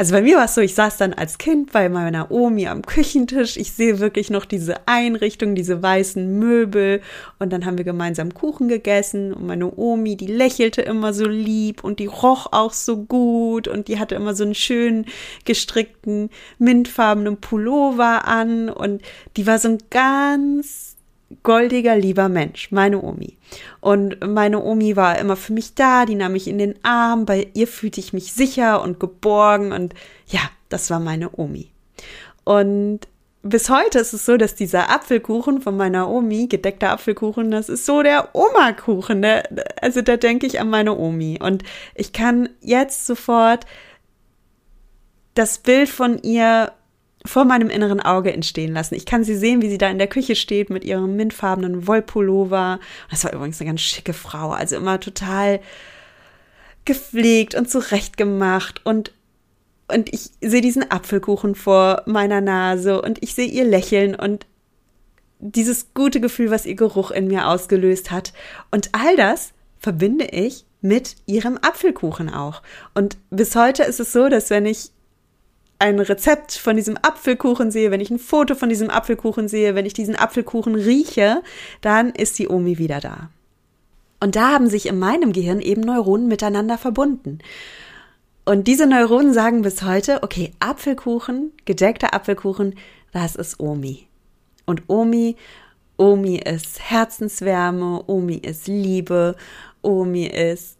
also 0.00 0.12
bei 0.12 0.22
mir 0.22 0.36
war 0.36 0.44
es 0.44 0.54
so, 0.54 0.60
ich 0.60 0.76
saß 0.76 0.96
dann 0.96 1.12
als 1.12 1.38
Kind 1.38 1.72
bei 1.72 1.88
meiner 1.88 2.30
Omi 2.30 2.68
am 2.68 2.82
Küchentisch. 2.82 3.56
Ich 3.56 3.72
sehe 3.72 3.98
wirklich 3.98 4.30
noch 4.30 4.44
diese 4.44 4.86
Einrichtung, 4.86 5.56
diese 5.56 5.82
weißen 5.82 6.38
Möbel. 6.38 7.00
Und 7.40 7.52
dann 7.52 7.66
haben 7.66 7.78
wir 7.78 7.84
gemeinsam 7.84 8.32
Kuchen 8.32 8.68
gegessen. 8.68 9.32
Und 9.32 9.48
meine 9.48 9.76
Omi, 9.76 10.16
die 10.16 10.28
lächelte 10.28 10.82
immer 10.82 11.12
so 11.12 11.26
lieb 11.26 11.82
und 11.82 11.98
die 11.98 12.06
roch 12.06 12.46
auch 12.52 12.72
so 12.72 12.96
gut. 12.96 13.66
Und 13.66 13.88
die 13.88 13.98
hatte 13.98 14.14
immer 14.14 14.36
so 14.36 14.44
einen 14.44 14.54
schönen 14.54 15.06
gestrickten, 15.44 16.30
mintfarbenen 16.60 17.38
Pullover 17.38 18.28
an. 18.28 18.68
Und 18.68 19.02
die 19.36 19.48
war 19.48 19.58
so 19.58 19.70
ein 19.70 19.78
ganz 19.90 20.87
goldiger, 21.42 21.96
lieber 21.96 22.28
Mensch, 22.28 22.70
meine 22.72 23.02
Omi. 23.02 23.36
Und 23.80 24.26
meine 24.26 24.62
Omi 24.62 24.96
war 24.96 25.18
immer 25.18 25.36
für 25.36 25.52
mich 25.52 25.74
da, 25.74 26.06
die 26.06 26.14
nahm 26.14 26.32
mich 26.32 26.48
in 26.48 26.58
den 26.58 26.74
Arm, 26.84 27.26
bei 27.26 27.48
ihr 27.54 27.68
fühlte 27.68 28.00
ich 28.00 28.12
mich 28.12 28.32
sicher 28.32 28.82
und 28.82 28.98
geborgen 29.00 29.72
und 29.72 29.94
ja, 30.26 30.40
das 30.68 30.90
war 30.90 31.00
meine 31.00 31.30
Omi. 31.38 31.70
Und 32.44 33.00
bis 33.42 33.70
heute 33.70 33.98
ist 33.98 34.12
es 34.12 34.26
so, 34.26 34.36
dass 34.36 34.54
dieser 34.54 34.90
Apfelkuchen 34.90 35.60
von 35.60 35.76
meiner 35.76 36.10
Omi, 36.10 36.48
gedeckter 36.48 36.90
Apfelkuchen, 36.90 37.50
das 37.50 37.68
ist 37.68 37.86
so 37.86 38.02
der 38.02 38.34
Oma-Kuchen. 38.34 39.24
also 39.80 40.02
da 40.02 40.16
denke 40.16 40.46
ich 40.46 40.60
an 40.60 40.70
meine 40.70 40.96
Omi. 40.96 41.38
Und 41.40 41.62
ich 41.94 42.12
kann 42.12 42.48
jetzt 42.60 43.06
sofort 43.06 43.64
das 45.34 45.58
Bild 45.58 45.88
von 45.88 46.20
ihr 46.22 46.72
vor 47.24 47.44
meinem 47.44 47.68
inneren 47.70 48.00
Auge 48.00 48.32
entstehen 48.32 48.72
lassen. 48.72 48.94
Ich 48.94 49.06
kann 49.06 49.24
sie 49.24 49.36
sehen, 49.36 49.62
wie 49.62 49.68
sie 49.68 49.78
da 49.78 49.88
in 49.88 49.98
der 49.98 50.06
Küche 50.06 50.36
steht 50.36 50.70
mit 50.70 50.84
ihrem 50.84 51.16
mintfarbenen 51.16 51.86
Wollpullover. 51.86 52.80
Das 53.10 53.24
war 53.24 53.32
übrigens 53.32 53.60
eine 53.60 53.70
ganz 53.70 53.80
schicke 53.80 54.12
Frau, 54.12 54.50
also 54.50 54.76
immer 54.76 55.00
total 55.00 55.60
gepflegt 56.84 57.54
und 57.54 57.68
zurechtgemacht 57.70 58.84
und 58.86 59.12
und 59.90 60.12
ich 60.12 60.30
sehe 60.42 60.60
diesen 60.60 60.90
Apfelkuchen 60.90 61.54
vor 61.54 62.02
meiner 62.04 62.42
Nase 62.42 63.00
und 63.00 63.22
ich 63.22 63.34
sehe 63.34 63.46
ihr 63.46 63.64
Lächeln 63.64 64.14
und 64.14 64.46
dieses 65.38 65.94
gute 65.94 66.20
Gefühl, 66.20 66.50
was 66.50 66.66
ihr 66.66 66.74
Geruch 66.74 67.10
in 67.10 67.26
mir 67.26 67.48
ausgelöst 67.48 68.10
hat. 68.10 68.34
Und 68.70 68.90
all 68.92 69.16
das 69.16 69.52
verbinde 69.78 70.26
ich 70.26 70.66
mit 70.80 71.16
ihrem 71.26 71.58
Apfelkuchen 71.58 72.28
auch. 72.28 72.62
Und 72.94 73.16
bis 73.30 73.56
heute 73.56 73.82
ist 73.84 73.98
es 73.98 74.12
so, 74.12 74.28
dass 74.28 74.50
wenn 74.50 74.66
ich 74.66 74.90
ein 75.78 76.00
Rezept 76.00 76.52
von 76.52 76.76
diesem 76.76 76.96
Apfelkuchen 77.00 77.70
sehe, 77.70 77.90
wenn 77.90 78.00
ich 78.00 78.10
ein 78.10 78.18
Foto 78.18 78.54
von 78.54 78.68
diesem 78.68 78.90
Apfelkuchen 78.90 79.48
sehe, 79.48 79.74
wenn 79.74 79.86
ich 79.86 79.92
diesen 79.92 80.16
Apfelkuchen 80.16 80.74
rieche, 80.74 81.42
dann 81.80 82.10
ist 82.10 82.38
die 82.38 82.48
Omi 82.48 82.78
wieder 82.78 83.00
da. 83.00 83.30
Und 84.20 84.34
da 84.34 84.50
haben 84.50 84.68
sich 84.68 84.86
in 84.86 84.98
meinem 84.98 85.32
Gehirn 85.32 85.60
eben 85.60 85.82
Neuronen 85.82 86.26
miteinander 86.26 86.78
verbunden. 86.78 87.38
Und 88.44 88.66
diese 88.66 88.86
Neuronen 88.86 89.32
sagen 89.32 89.62
bis 89.62 89.82
heute, 89.82 90.22
okay, 90.22 90.52
Apfelkuchen, 90.58 91.52
gedeckter 91.64 92.14
Apfelkuchen, 92.14 92.74
das 93.12 93.36
ist 93.36 93.60
Omi. 93.60 94.08
Und 94.66 94.84
Omi, 94.88 95.36
Omi 95.96 96.38
ist 96.38 96.80
Herzenswärme, 96.80 98.04
Omi 98.06 98.36
ist 98.36 98.66
Liebe, 98.66 99.36
Omi 99.82 100.26
ist 100.26 100.77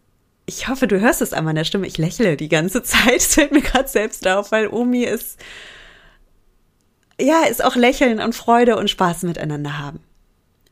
ich 0.49 0.67
hoffe, 0.67 0.87
du 0.87 0.99
hörst 0.99 1.21
es 1.21 1.35
an 1.35 1.45
meiner 1.45 1.64
Stimme. 1.64 1.87
Ich 1.87 1.99
lächle 1.99 2.37
die 2.37 2.49
ganze 2.49 2.83
Zeit. 2.83 2.99
Es 3.17 3.35
fällt 3.35 3.52
mir 3.52 3.61
gerade 3.61 3.88
selbst 3.88 4.26
auf, 4.26 4.50
weil 4.50 4.69
Omi 4.69 5.05
ist, 5.05 5.38
ja, 7.21 7.43
ist 7.45 7.62
auch 7.62 7.76
Lächeln 7.76 8.19
und 8.19 8.35
Freude 8.35 8.76
und 8.76 8.88
Spaß 8.88 9.25
miteinander 9.25 9.78
haben. 9.78 10.00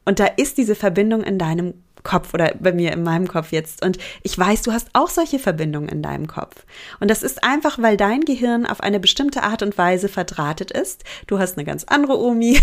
Und 0.06 0.18
da 0.18 0.26
ist 0.26 0.56
diese 0.56 0.74
Verbindung 0.74 1.22
in 1.22 1.38
deinem 1.38 1.74
Kopf 2.06 2.32
oder 2.32 2.54
bei 2.60 2.72
mir 2.72 2.92
in 2.92 3.02
meinem 3.02 3.26
Kopf 3.26 3.50
jetzt. 3.50 3.84
Und 3.84 3.98
ich 4.22 4.38
weiß, 4.38 4.62
du 4.62 4.72
hast 4.72 4.88
auch 4.92 5.10
solche 5.10 5.40
Verbindungen 5.40 5.88
in 5.88 6.02
deinem 6.02 6.28
Kopf. 6.28 6.64
Und 7.00 7.10
das 7.10 7.24
ist 7.24 7.42
einfach, 7.42 7.82
weil 7.82 7.96
dein 7.96 8.20
Gehirn 8.20 8.64
auf 8.64 8.80
eine 8.80 9.00
bestimmte 9.00 9.42
Art 9.42 9.62
und 9.62 9.76
Weise 9.76 10.08
verdrahtet 10.08 10.70
ist. 10.70 11.02
Du 11.26 11.40
hast 11.40 11.58
eine 11.58 11.64
ganz 11.64 11.82
andere 11.84 12.18
Omi 12.18 12.60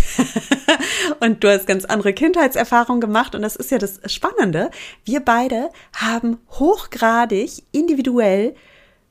und 1.20 1.44
du 1.44 1.52
hast 1.52 1.66
ganz 1.66 1.84
andere 1.84 2.14
Kindheitserfahrungen 2.14 3.02
gemacht. 3.02 3.34
Und 3.34 3.42
das 3.42 3.54
ist 3.54 3.70
ja 3.70 3.76
das 3.76 4.00
Spannende. 4.06 4.70
Wir 5.04 5.20
beide 5.20 5.68
haben 5.94 6.38
hochgradig 6.52 7.62
individuell 7.70 8.54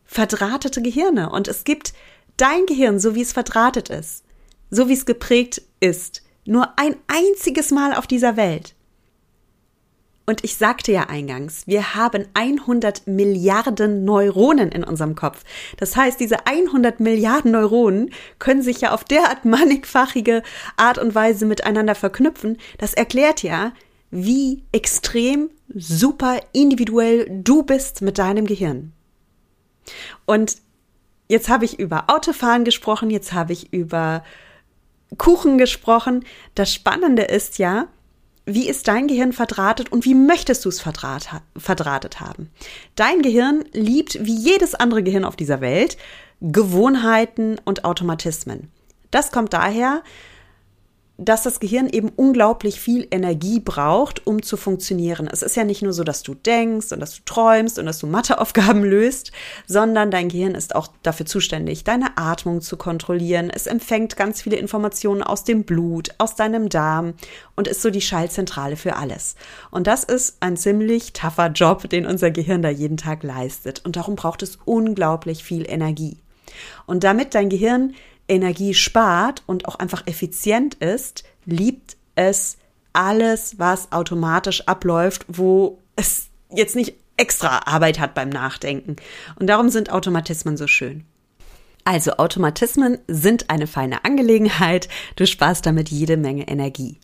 verdrahtete 0.04 0.82
Gehirne. 0.82 1.30
Und 1.30 1.48
es 1.48 1.64
gibt 1.64 1.94
dein 2.38 2.66
Gehirn, 2.66 3.00
so 3.00 3.14
wie 3.14 3.22
es 3.22 3.34
verdrahtet 3.34 3.90
ist, 3.90 4.26
so 4.72 4.90
wie 4.90 4.94
es 4.94 5.06
geprägt 5.06 5.62
ist, 5.80 6.23
nur 6.46 6.78
ein 6.78 6.96
einziges 7.08 7.72
Mal 7.72 7.94
auf 7.94 8.08
dieser 8.08 8.38
Welt. 8.38 8.76
Und 10.26 10.44
ich 10.46 10.56
sagte 10.56 10.94
ja 10.94 11.10
eingangs, 11.10 11.68
wir 11.68 11.96
haben 11.96 12.26
100 12.34 13.08
Milliarden 13.08 14.06
Neuronen 14.06 14.72
in 14.72 14.86
unserem 14.86 15.16
Kopf. 15.16 15.44
Das 15.78 15.98
heißt, 15.98 16.18
diese 16.20 16.48
100 16.48 17.02
Milliarden 17.02 17.52
Neuronen 17.52 18.10
können 18.40 18.62
sich 18.62 18.80
ja 18.82 18.94
auf 18.94 19.04
derart 19.04 19.44
mannigfachige 19.44 20.42
Art 20.78 20.98
und 20.98 21.14
Weise 21.14 21.46
miteinander 21.46 21.96
verknüpfen. 21.96 22.58
Das 22.78 22.94
erklärt 22.94 23.44
ja, 23.44 23.74
wie 24.12 24.64
extrem 24.72 25.50
super 25.74 26.40
individuell 26.54 27.28
du 27.30 27.64
bist 27.64 28.02
mit 28.02 28.18
deinem 28.18 28.46
Gehirn. 28.46 28.94
Und 30.26 30.58
jetzt 31.28 31.50
habe 31.50 31.66
ich 31.66 31.80
über 31.80 32.06
Autofahren 32.08 32.64
gesprochen, 32.64 33.10
jetzt 33.10 33.34
habe 33.34 33.52
ich 33.52 33.74
über 33.74 34.24
Kuchen 35.18 35.58
gesprochen. 35.58 36.26
Das 36.56 36.74
Spannende 36.74 37.24
ist 37.24 37.58
ja, 37.58 37.88
wie 38.46 38.68
ist 38.68 38.88
dein 38.88 39.08
Gehirn 39.08 39.32
verdrahtet 39.34 39.92
und 39.92 40.06
wie 40.06 40.16
möchtest 40.16 40.66
du 40.66 40.70
es 40.70 40.82
verdrahtet 40.82 42.20
haben? 42.20 42.50
Dein 42.96 43.22
Gehirn 43.22 43.64
liebt, 43.72 44.26
wie 44.26 44.36
jedes 44.36 44.76
andere 44.76 45.04
Gehirn 45.04 45.26
auf 45.26 45.36
dieser 45.36 45.62
Welt, 45.62 45.98
Gewohnheiten 46.42 47.58
und 47.64 47.86
Automatismen. 47.86 48.70
Das 49.12 49.32
kommt 49.32 49.54
daher, 49.54 50.04
dass 51.18 51.44
das 51.44 51.60
Gehirn 51.60 51.90
eben 51.90 52.10
unglaublich 52.10 52.80
viel 52.80 53.08
Energie 53.12 53.60
braucht, 53.60 54.26
um 54.26 54.42
zu 54.42 54.58
funktionieren. 54.58 55.30
Es 55.32 55.44
ist 55.44 55.56
ja 55.56 55.64
nicht 55.64 55.84
nur 55.84 55.94
so, 55.94 56.04
dass 56.04 56.24
du 56.24 56.34
denkst 56.34 56.92
und 56.92 57.00
dass 57.00 57.16
du 57.16 57.22
träumst 57.24 57.78
und 57.78 57.86
dass 57.86 58.00
du 58.00 58.08
Matheaufgaben 58.08 58.84
löst, 58.84 59.32
sondern 59.68 60.10
dein 60.10 60.30
Gehirn 60.30 60.56
ist 60.56 60.76
auch 60.76 60.88
dafür 61.04 61.28
zuständig, 61.28 61.84
deine 61.84 62.18
Atmung 62.18 62.62
zu 62.62 62.78
kontrollieren. 62.78 63.52
Es 63.52 63.68
empfängt 63.68 64.18
ganz 64.18 64.42
viele 64.42 64.56
Informationen 64.56 65.22
aus 65.22 65.44
dem 65.44 65.66
Blut, 65.66 66.10
aus 66.18 66.36
deinem 66.36 66.70
Darm 66.70 67.14
und 67.56 67.68
ist 67.68 67.84
so 67.84 67.92
die 67.92 68.02
Schaltzentrale 68.02 68.76
für 68.76 68.96
alles. 68.96 69.36
Und 69.70 69.86
das 69.86 70.04
ist 70.04 70.38
ein 70.40 70.58
ziemlich 70.58 71.14
tougher 71.14 71.50
Job, 71.50 71.88
den 71.90 72.08
unser 72.08 72.32
Gehirn 72.32 72.64
da 72.64 72.70
jeden 72.70 72.98
Tag 72.98 73.22
leistet. 73.22 73.86
Und 73.86 73.98
darum 73.98 74.16
braucht 74.16 74.42
es 74.42 74.58
unglaublich 74.66 75.44
viel 75.44 75.70
Energie. 75.70 76.18
Und 76.86 77.04
damit 77.04 77.36
dein 77.36 77.50
Gehirn 77.50 77.94
Energie 78.28 78.74
spart 78.74 79.44
und 79.46 79.68
auch 79.68 79.76
einfach 79.76 80.08
effizient 80.08 80.76
ist, 80.76 81.24
liebt 81.46 81.98
es 82.16 82.58
alles, 82.94 83.60
was 83.60 83.92
automatisch 83.92 84.68
abläuft, 84.68 85.26
wo 85.28 85.80
es 85.96 86.28
jetzt 86.50 86.76
nicht 86.76 86.96
extra 87.18 87.60
Arbeit 87.66 88.00
hat 88.00 88.14
beim 88.14 88.30
Nachdenken. 88.30 88.96
Und 89.40 89.48
darum 89.48 89.70
sind 89.70 89.92
Automatismen 89.92 90.58
so 90.58 90.68
schön. 90.68 91.06
Also 91.86 92.14
Automatismen 92.14 93.00
sind 93.08 93.50
eine 93.50 93.68
feine 93.68 94.06
Angelegenheit. 94.06 94.88
Du 95.16 95.28
sparst 95.28 95.66
damit 95.66 95.90
jede 95.90 96.18
Menge 96.18 96.48
Energie. 96.48 96.98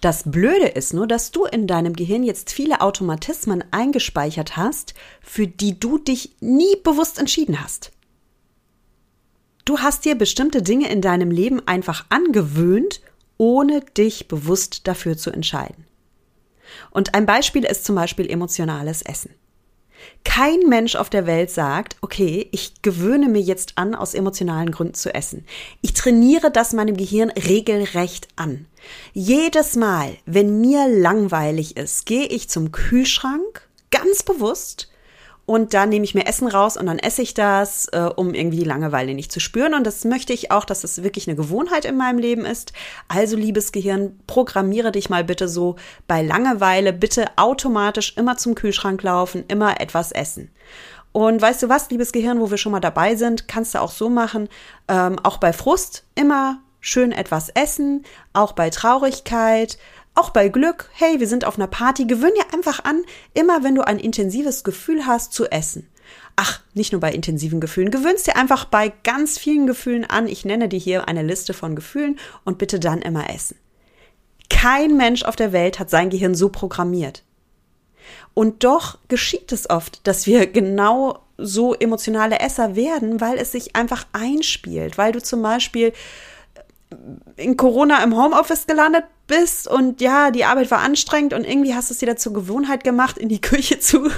Das 0.00 0.24
Blöde 0.24 0.66
ist 0.66 0.94
nur, 0.94 1.06
dass 1.06 1.32
du 1.32 1.44
in 1.44 1.66
deinem 1.66 1.94
Gehirn 1.94 2.22
jetzt 2.22 2.50
viele 2.50 2.80
Automatismen 2.80 3.64
eingespeichert 3.72 4.56
hast, 4.56 4.94
für 5.20 5.46
die 5.46 5.78
du 5.78 5.98
dich 5.98 6.32
nie 6.40 6.76
bewusst 6.82 7.18
entschieden 7.18 7.62
hast. 7.62 7.92
Du 9.66 9.80
hast 9.80 10.04
dir 10.04 10.14
bestimmte 10.14 10.62
Dinge 10.62 10.88
in 10.88 11.02
deinem 11.02 11.32
Leben 11.32 11.60
einfach 11.66 12.06
angewöhnt, 12.08 13.00
ohne 13.36 13.80
dich 13.80 14.28
bewusst 14.28 14.86
dafür 14.86 15.18
zu 15.18 15.32
entscheiden. 15.32 15.84
Und 16.92 17.16
ein 17.16 17.26
Beispiel 17.26 17.64
ist 17.64 17.84
zum 17.84 17.96
Beispiel 17.96 18.30
emotionales 18.30 19.02
Essen. 19.02 19.34
Kein 20.22 20.60
Mensch 20.68 20.94
auf 20.94 21.10
der 21.10 21.26
Welt 21.26 21.50
sagt, 21.50 21.96
okay, 22.00 22.48
ich 22.52 22.80
gewöhne 22.82 23.28
mir 23.28 23.40
jetzt 23.40 23.72
an, 23.76 23.96
aus 23.96 24.14
emotionalen 24.14 24.70
Gründen 24.70 24.94
zu 24.94 25.12
essen. 25.12 25.44
Ich 25.82 25.94
trainiere 25.94 26.52
das 26.52 26.72
meinem 26.72 26.96
Gehirn 26.96 27.30
regelrecht 27.30 28.28
an. 28.36 28.66
Jedes 29.14 29.74
Mal, 29.74 30.16
wenn 30.26 30.60
mir 30.60 30.86
langweilig 30.88 31.76
ist, 31.76 32.06
gehe 32.06 32.26
ich 32.26 32.48
zum 32.48 32.70
Kühlschrank, 32.70 33.68
ganz 33.90 34.22
bewusst, 34.22 34.88
und 35.46 35.74
dann 35.74 35.90
nehme 35.90 36.04
ich 36.04 36.14
mir 36.14 36.26
Essen 36.26 36.48
raus 36.48 36.76
und 36.76 36.86
dann 36.86 36.98
esse 36.98 37.22
ich 37.22 37.32
das, 37.32 37.86
äh, 37.92 38.10
um 38.16 38.34
irgendwie 38.34 38.58
die 38.58 38.64
Langeweile 38.64 39.14
nicht 39.14 39.30
zu 39.30 39.38
spüren. 39.38 39.74
Und 39.74 39.86
das 39.86 40.04
möchte 40.04 40.32
ich 40.32 40.50
auch, 40.50 40.64
dass 40.64 40.82
es 40.82 41.04
wirklich 41.04 41.28
eine 41.28 41.36
Gewohnheit 41.36 41.84
in 41.84 41.96
meinem 41.96 42.18
Leben 42.18 42.44
ist. 42.44 42.72
Also, 43.06 43.36
liebes 43.36 43.70
Gehirn, 43.70 44.18
programmiere 44.26 44.90
dich 44.90 45.08
mal 45.08 45.22
bitte 45.22 45.48
so 45.48 45.76
bei 46.08 46.20
Langeweile, 46.22 46.92
bitte 46.92 47.26
automatisch 47.36 48.14
immer 48.16 48.36
zum 48.36 48.56
Kühlschrank 48.56 49.02
laufen, 49.04 49.44
immer 49.46 49.80
etwas 49.80 50.10
essen. 50.10 50.50
Und 51.12 51.40
weißt 51.40 51.62
du 51.62 51.68
was, 51.68 51.90
liebes 51.90 52.12
Gehirn, 52.12 52.40
wo 52.40 52.50
wir 52.50 52.58
schon 52.58 52.72
mal 52.72 52.80
dabei 52.80 53.14
sind, 53.14 53.46
kannst 53.46 53.74
du 53.74 53.80
auch 53.80 53.92
so 53.92 54.10
machen, 54.10 54.48
ähm, 54.88 55.18
auch 55.22 55.38
bei 55.38 55.52
Frust 55.52 56.04
immer 56.16 56.58
schön 56.80 57.12
etwas 57.12 57.50
essen, 57.50 58.04
auch 58.32 58.52
bei 58.52 58.68
Traurigkeit, 58.68 59.78
auch 60.16 60.30
bei 60.30 60.48
Glück, 60.48 60.88
hey, 60.94 61.20
wir 61.20 61.28
sind 61.28 61.44
auf 61.44 61.56
einer 61.56 61.66
Party, 61.66 62.06
gewöhn 62.06 62.32
dir 62.34 62.54
einfach 62.54 62.84
an, 62.84 63.02
immer 63.34 63.62
wenn 63.62 63.74
du 63.74 63.86
ein 63.86 63.98
intensives 63.98 64.64
Gefühl 64.64 65.06
hast, 65.06 65.32
zu 65.32 65.46
essen. 65.46 65.88
Ach, 66.36 66.60
nicht 66.74 66.92
nur 66.92 67.00
bei 67.00 67.12
intensiven 67.12 67.60
Gefühlen, 67.60 67.90
gewöhnst 67.90 68.26
dir 68.26 68.36
einfach 68.36 68.66
bei 68.66 68.92
ganz 69.04 69.38
vielen 69.38 69.66
Gefühlen 69.66 70.04
an. 70.04 70.26
Ich 70.26 70.44
nenne 70.44 70.68
dir 70.68 70.78
hier 70.78 71.08
eine 71.08 71.22
Liste 71.22 71.54
von 71.54 71.74
Gefühlen 71.74 72.18
und 72.44 72.58
bitte 72.58 72.78
dann 72.78 73.02
immer 73.02 73.30
essen. 73.30 73.56
Kein 74.50 74.96
Mensch 74.96 75.24
auf 75.24 75.36
der 75.36 75.52
Welt 75.52 75.78
hat 75.78 75.90
sein 75.90 76.10
Gehirn 76.10 76.34
so 76.34 76.48
programmiert. 76.48 77.22
Und 78.34 78.64
doch 78.64 78.98
geschieht 79.08 79.50
es 79.50 79.68
oft, 79.68 80.06
dass 80.06 80.26
wir 80.26 80.46
genau 80.46 81.20
so 81.38 81.74
emotionale 81.74 82.38
Esser 82.40 82.76
werden, 82.76 83.20
weil 83.20 83.38
es 83.38 83.52
sich 83.52 83.76
einfach 83.76 84.06
einspielt, 84.12 84.98
weil 84.98 85.12
du 85.12 85.22
zum 85.22 85.42
Beispiel 85.42 85.92
in 87.36 87.56
Corona 87.56 88.02
im 88.02 88.16
Homeoffice 88.16 88.66
gelandet 88.66 89.04
bist 89.26 89.66
und 89.66 90.00
ja, 90.00 90.30
die 90.30 90.44
Arbeit 90.44 90.70
war 90.70 90.78
anstrengend 90.78 91.34
und 91.34 91.44
irgendwie 91.44 91.74
hast 91.74 91.90
du 91.90 91.94
es 91.94 91.98
dir 91.98 92.16
zur 92.16 92.32
Gewohnheit 92.32 92.84
gemacht, 92.84 93.18
in 93.18 93.28
die 93.28 93.40
Küche 93.40 93.80
zu 93.80 94.08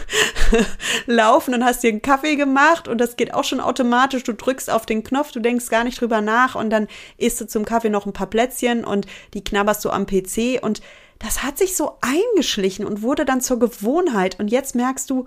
laufen 1.07 1.55
und 1.55 1.65
hast 1.65 1.83
dir 1.83 1.89
einen 1.89 2.03
Kaffee 2.03 2.37
gemacht 2.37 2.87
und 2.87 2.99
das 2.99 3.17
geht 3.17 3.33
auch 3.33 3.45
schon 3.45 3.61
automatisch. 3.61 4.23
Du 4.23 4.35
drückst 4.35 4.71
auf 4.71 4.85
den 4.85 5.03
Knopf, 5.03 5.33
du 5.33 5.41
denkst 5.41 5.69
gar 5.69 5.85
nicht 5.85 6.01
drüber 6.01 6.21
nach 6.21 6.55
und 6.55 6.71
dann 6.71 6.89
isst 7.17 7.41
du 7.41 7.47
zum 7.47 7.65
Kaffee 7.65 7.91
noch 7.91 8.07
ein 8.07 8.13
paar 8.13 8.29
Plätzchen 8.29 8.85
und 8.85 9.07
die 9.35 9.43
knabberst 9.43 9.85
du 9.85 9.91
am 9.91 10.07
PC 10.07 10.63
und 10.63 10.83
das 11.19 11.43
hat 11.43 11.59
sich 11.59 11.75
so 11.75 11.97
eingeschlichen 12.01 12.85
und 12.85 13.03
wurde 13.03 13.25
dann 13.25 13.41
zur 13.41 13.59
Gewohnheit 13.59 14.39
und 14.39 14.49
jetzt 14.49 14.75
merkst 14.75 15.09
du, 15.11 15.27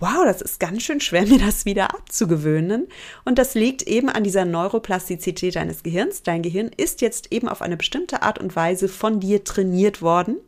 wow, 0.00 0.24
das 0.24 0.40
ist 0.40 0.58
ganz 0.58 0.82
schön 0.82 1.00
schwer, 1.00 1.26
mir 1.26 1.38
das 1.38 1.64
wieder 1.64 1.94
abzugewöhnen. 1.94 2.88
Und 3.24 3.38
das 3.38 3.54
liegt 3.54 3.82
eben 3.82 4.08
an 4.08 4.24
dieser 4.24 4.44
Neuroplastizität 4.44 5.56
deines 5.56 5.82
Gehirns. 5.82 6.22
Dein 6.22 6.42
Gehirn 6.42 6.70
ist 6.76 7.00
jetzt 7.00 7.32
eben 7.32 7.48
auf 7.48 7.62
eine 7.62 7.76
bestimmte 7.76 8.22
Art 8.22 8.38
und 8.38 8.56
Weise 8.56 8.88
von 8.88 9.20
dir 9.20 9.44
trainiert 9.44 10.02
worden. 10.02 10.38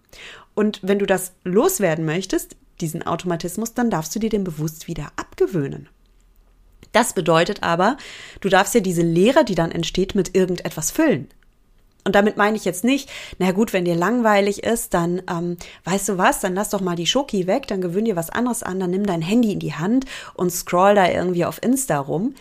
Und 0.55 0.81
wenn 0.83 0.99
du 0.99 1.07
das 1.07 1.33
loswerden 1.45 2.05
möchtest, 2.05 2.57
diesen 2.81 3.07
Automatismus, 3.07 3.75
dann 3.75 3.91
darfst 3.91 4.15
du 4.15 4.19
dir 4.19 4.31
den 4.31 4.45
bewusst 4.45 4.89
wieder 4.89 5.13
abgewöhnen. 5.17 5.89
Das 6.91 7.15
bedeutet 7.15 7.63
aber, 7.63 7.97
du 8.41 8.49
darfst 8.49 8.75
ja 8.75 8.81
diese 8.81 9.03
Leere, 9.03 9.45
die 9.45 9.55
dann 9.55 9.71
entsteht, 9.71 10.15
mit 10.15 10.35
irgendetwas 10.35 10.91
füllen. 10.91 11.29
Und 12.05 12.15
damit 12.17 12.37
meine 12.37 12.57
ich 12.57 12.65
jetzt 12.65 12.83
nicht, 12.85 13.11
na 13.39 13.53
gut, 13.53 13.73
wenn 13.73 13.85
dir 13.85 13.95
langweilig 13.95 14.65
ist, 14.65 14.93
dann 14.93 15.23
ähm, 15.31 15.57
weißt 15.85 16.09
du 16.09 16.19
was, 16.19 16.41
dann 16.41 16.55
lass 16.55 16.71
doch 16.71 16.81
mal 16.81 16.97
die 16.97 17.07
Schoki 17.07 17.47
weg, 17.47 17.69
dann 17.69 17.81
gewöhn 17.81 18.05
dir 18.05 18.17
was 18.17 18.31
anderes 18.31 18.63
an, 18.63 18.81
dann 18.81 18.91
nimm 18.91 19.07
dein 19.07 19.23
Handy 19.23 19.53
in 19.53 19.61
die 19.61 19.75
Hand 19.75 20.07
und 20.35 20.51
scroll 20.51 20.95
da 20.95 21.09
irgendwie 21.09 21.45
auf 21.45 21.63
Insta 21.63 21.99
rum. 21.99 22.35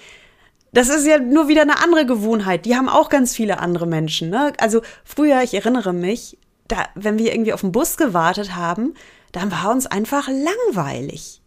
Das 0.73 0.89
ist 0.89 1.05
ja 1.05 1.19
nur 1.19 1.47
wieder 1.47 1.61
eine 1.61 1.83
andere 1.83 2.05
Gewohnheit. 2.05 2.65
Die 2.65 2.75
haben 2.75 2.89
auch 2.89 3.09
ganz 3.09 3.35
viele 3.35 3.59
andere 3.59 3.85
Menschen. 3.85 4.29
Ne? 4.29 4.53
Also 4.57 4.81
früher, 5.03 5.43
ich 5.43 5.53
erinnere 5.53 5.93
mich, 5.93 6.37
da, 6.67 6.85
wenn 6.95 7.19
wir 7.19 7.33
irgendwie 7.33 7.53
auf 7.53 7.61
den 7.61 7.73
Bus 7.73 7.97
gewartet 7.97 8.55
haben, 8.55 8.95
dann 9.33 9.51
war 9.51 9.71
uns 9.71 9.85
einfach 9.85 10.27
langweilig. 10.27 11.40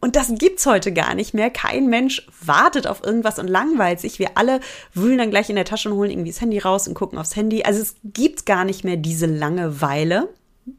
Und 0.00 0.14
das 0.14 0.32
gibt's 0.36 0.64
heute 0.64 0.92
gar 0.92 1.14
nicht 1.14 1.34
mehr. 1.34 1.50
Kein 1.50 1.88
Mensch 1.88 2.26
wartet 2.40 2.86
auf 2.86 3.02
irgendwas 3.02 3.38
und 3.38 3.48
langweilt 3.48 3.98
sich. 3.98 4.18
Wir 4.18 4.36
alle 4.36 4.60
wühlen 4.94 5.18
dann 5.18 5.30
gleich 5.30 5.50
in 5.50 5.56
der 5.56 5.64
Tasche 5.64 5.90
und 5.90 5.96
holen 5.96 6.10
irgendwie 6.10 6.30
das 6.30 6.40
Handy 6.40 6.58
raus 6.58 6.86
und 6.86 6.94
gucken 6.94 7.18
aufs 7.18 7.34
Handy. 7.34 7.64
Also 7.64 7.80
es 7.80 7.96
gibt 8.04 8.46
gar 8.46 8.64
nicht 8.64 8.84
mehr 8.84 8.96
diese 8.96 9.26
Langeweile, 9.26 10.28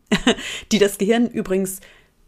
die 0.72 0.80
das 0.80 0.98
Gehirn 0.98 1.28
übrigens 1.28 1.82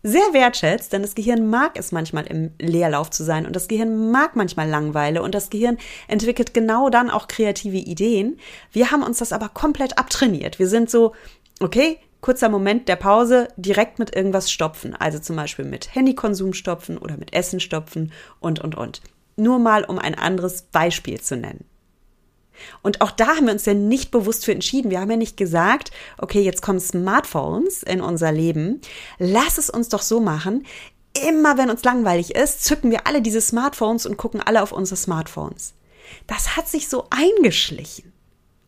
sehr 0.04 0.34
wertschätzt, 0.34 0.94
denn 0.94 1.04
das 1.04 1.16
Gehirn 1.16 1.50
mag 1.50 1.78
es 1.78 1.92
manchmal 1.92 2.26
im 2.26 2.52
Leerlauf 2.60 3.12
zu 3.12 3.24
sein 3.24 3.46
und 3.46 3.56
das 3.56 3.68
Gehirn 3.68 4.12
mag 4.12 4.36
manchmal 4.36 4.68
Langweile 4.68 5.22
und 5.22 5.36
das 5.36 5.50
Gehirn 5.50 5.78
entwickelt 6.08 6.54
genau 6.54 6.90
dann 6.90 7.10
auch 7.12 7.28
kreative 7.28 7.78
Ideen. 7.78 8.40
Wir 8.72 8.92
haben 8.92 9.04
uns 9.04 9.20
das 9.20 9.32
aber 9.32 9.50
komplett 9.50 9.98
abtrainiert. 9.98 10.58
Wir 10.58 10.68
sind 10.68 10.90
so, 10.90 11.14
okay, 11.60 12.00
kurzer 12.22 12.50
Moment 12.50 12.88
der 12.88 12.96
Pause 12.96 13.48
direkt 13.58 14.00
mit 14.00 14.16
irgendwas 14.16 14.52
stopfen. 14.52 14.96
Also 14.96 15.20
zum 15.20 15.36
Beispiel 15.36 15.66
mit 15.66 15.94
Handykonsum 15.94 16.54
stopfen 16.54 16.98
oder 16.98 17.18
mit 17.18 17.34
Essen 17.34 17.60
stopfen 17.60 18.12
und, 18.40 18.60
und, 18.60 18.76
und. 18.76 19.02
Nur 19.36 19.60
mal, 19.60 19.84
um 19.84 20.00
ein 20.00 20.16
anderes 20.16 20.64
Beispiel 20.64 21.20
zu 21.20 21.36
nennen. 21.36 21.66
Und 22.84 23.02
auch 23.02 23.10
da 23.10 23.38
haben 23.38 23.48
wir 23.48 23.54
uns 23.54 23.66
ja 23.66 23.74
nicht 23.74 24.12
bewusst 24.12 24.46
für 24.46 24.52
entschieden. 24.52 24.92
Wir 24.92 25.02
haben 25.02 25.10
ja 25.10 25.18
nicht 25.18 25.36
gesagt, 25.36 25.92
okay, 26.20 26.42
jetzt 26.42 26.62
kommen 26.62 26.80
Smartphones 26.80 27.82
in 27.82 28.02
unser 28.02 28.32
Leben. 28.32 28.82
Lass 29.18 29.58
es 29.58 29.72
uns 29.72 29.90
doch 29.90 30.04
so 30.04 30.20
machen. 30.20 30.66
Immer 31.28 31.58
wenn 31.58 31.72
uns 31.72 31.84
langweilig 31.84 32.36
ist, 32.36 32.64
zücken 32.64 32.92
wir 32.92 33.08
alle 33.08 33.22
diese 33.22 33.42
Smartphones 33.42 34.06
und 34.06 34.18
gucken 34.18 34.42
alle 34.42 34.62
auf 34.62 34.72
unsere 34.72 34.96
Smartphones. 34.96 35.74
Das 36.28 36.56
hat 36.56 36.68
sich 36.68 36.88
so 36.88 37.08
eingeschlichen 37.10 38.14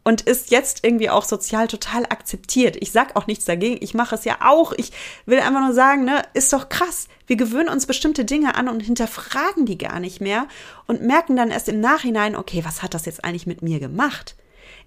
und 0.03 0.21
ist 0.21 0.51
jetzt 0.51 0.83
irgendwie 0.83 1.09
auch 1.09 1.23
sozial 1.23 1.67
total 1.67 2.03
akzeptiert. 2.05 2.77
Ich 2.79 2.91
sag 2.91 3.15
auch 3.15 3.27
nichts 3.27 3.45
dagegen, 3.45 3.77
ich 3.81 3.93
mache 3.93 4.15
es 4.15 4.25
ja 4.25 4.37
auch. 4.41 4.73
Ich 4.73 4.91
will 5.25 5.39
einfach 5.39 5.61
nur 5.61 5.73
sagen, 5.73 6.03
ne, 6.03 6.21
ist 6.33 6.51
doch 6.51 6.69
krass. 6.69 7.07
Wir 7.25 7.37
gewöhnen 7.37 7.69
uns 7.69 7.85
bestimmte 7.85 8.25
Dinge 8.25 8.55
an 8.55 8.67
und 8.67 8.81
hinterfragen 8.81 9.65
die 9.65 9.77
gar 9.77 9.99
nicht 9.99 10.19
mehr 10.19 10.47
und 10.87 11.01
merken 11.01 11.35
dann 11.35 11.51
erst 11.51 11.69
im 11.69 11.79
Nachhinein, 11.79 12.35
okay, 12.35 12.63
was 12.65 12.83
hat 12.83 12.93
das 12.93 13.05
jetzt 13.05 13.23
eigentlich 13.23 13.47
mit 13.47 13.61
mir 13.61 13.79
gemacht? 13.79 14.35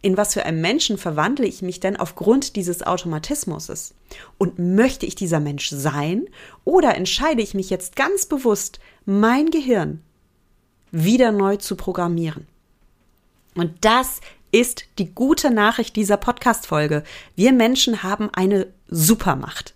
In 0.02 0.16
was 0.16 0.34
für 0.34 0.44
einen 0.44 0.60
Menschen 0.60 0.98
verwandle 0.98 1.46
ich 1.46 1.62
mich 1.62 1.80
denn 1.80 1.96
aufgrund 1.96 2.56
dieses 2.56 2.82
Automatismus? 2.82 3.94
Und 4.36 4.58
möchte 4.58 5.06
ich 5.06 5.14
dieser 5.14 5.40
Mensch 5.40 5.70
sein 5.70 6.26
oder 6.64 6.94
entscheide 6.94 7.42
ich 7.42 7.54
mich 7.54 7.70
jetzt 7.70 7.96
ganz 7.96 8.26
bewusst, 8.26 8.78
mein 9.06 9.50
Gehirn 9.50 10.02
wieder 10.92 11.32
neu 11.32 11.56
zu 11.56 11.76
programmieren. 11.76 12.46
Und 13.54 13.72
das 13.80 14.20
ist 14.60 14.84
die 14.98 15.14
gute 15.14 15.50
Nachricht 15.50 15.96
dieser 15.96 16.16
Podcast-Folge. 16.16 17.02
Wir 17.34 17.52
Menschen 17.52 18.02
haben 18.02 18.30
eine 18.32 18.68
Supermacht. 18.88 19.74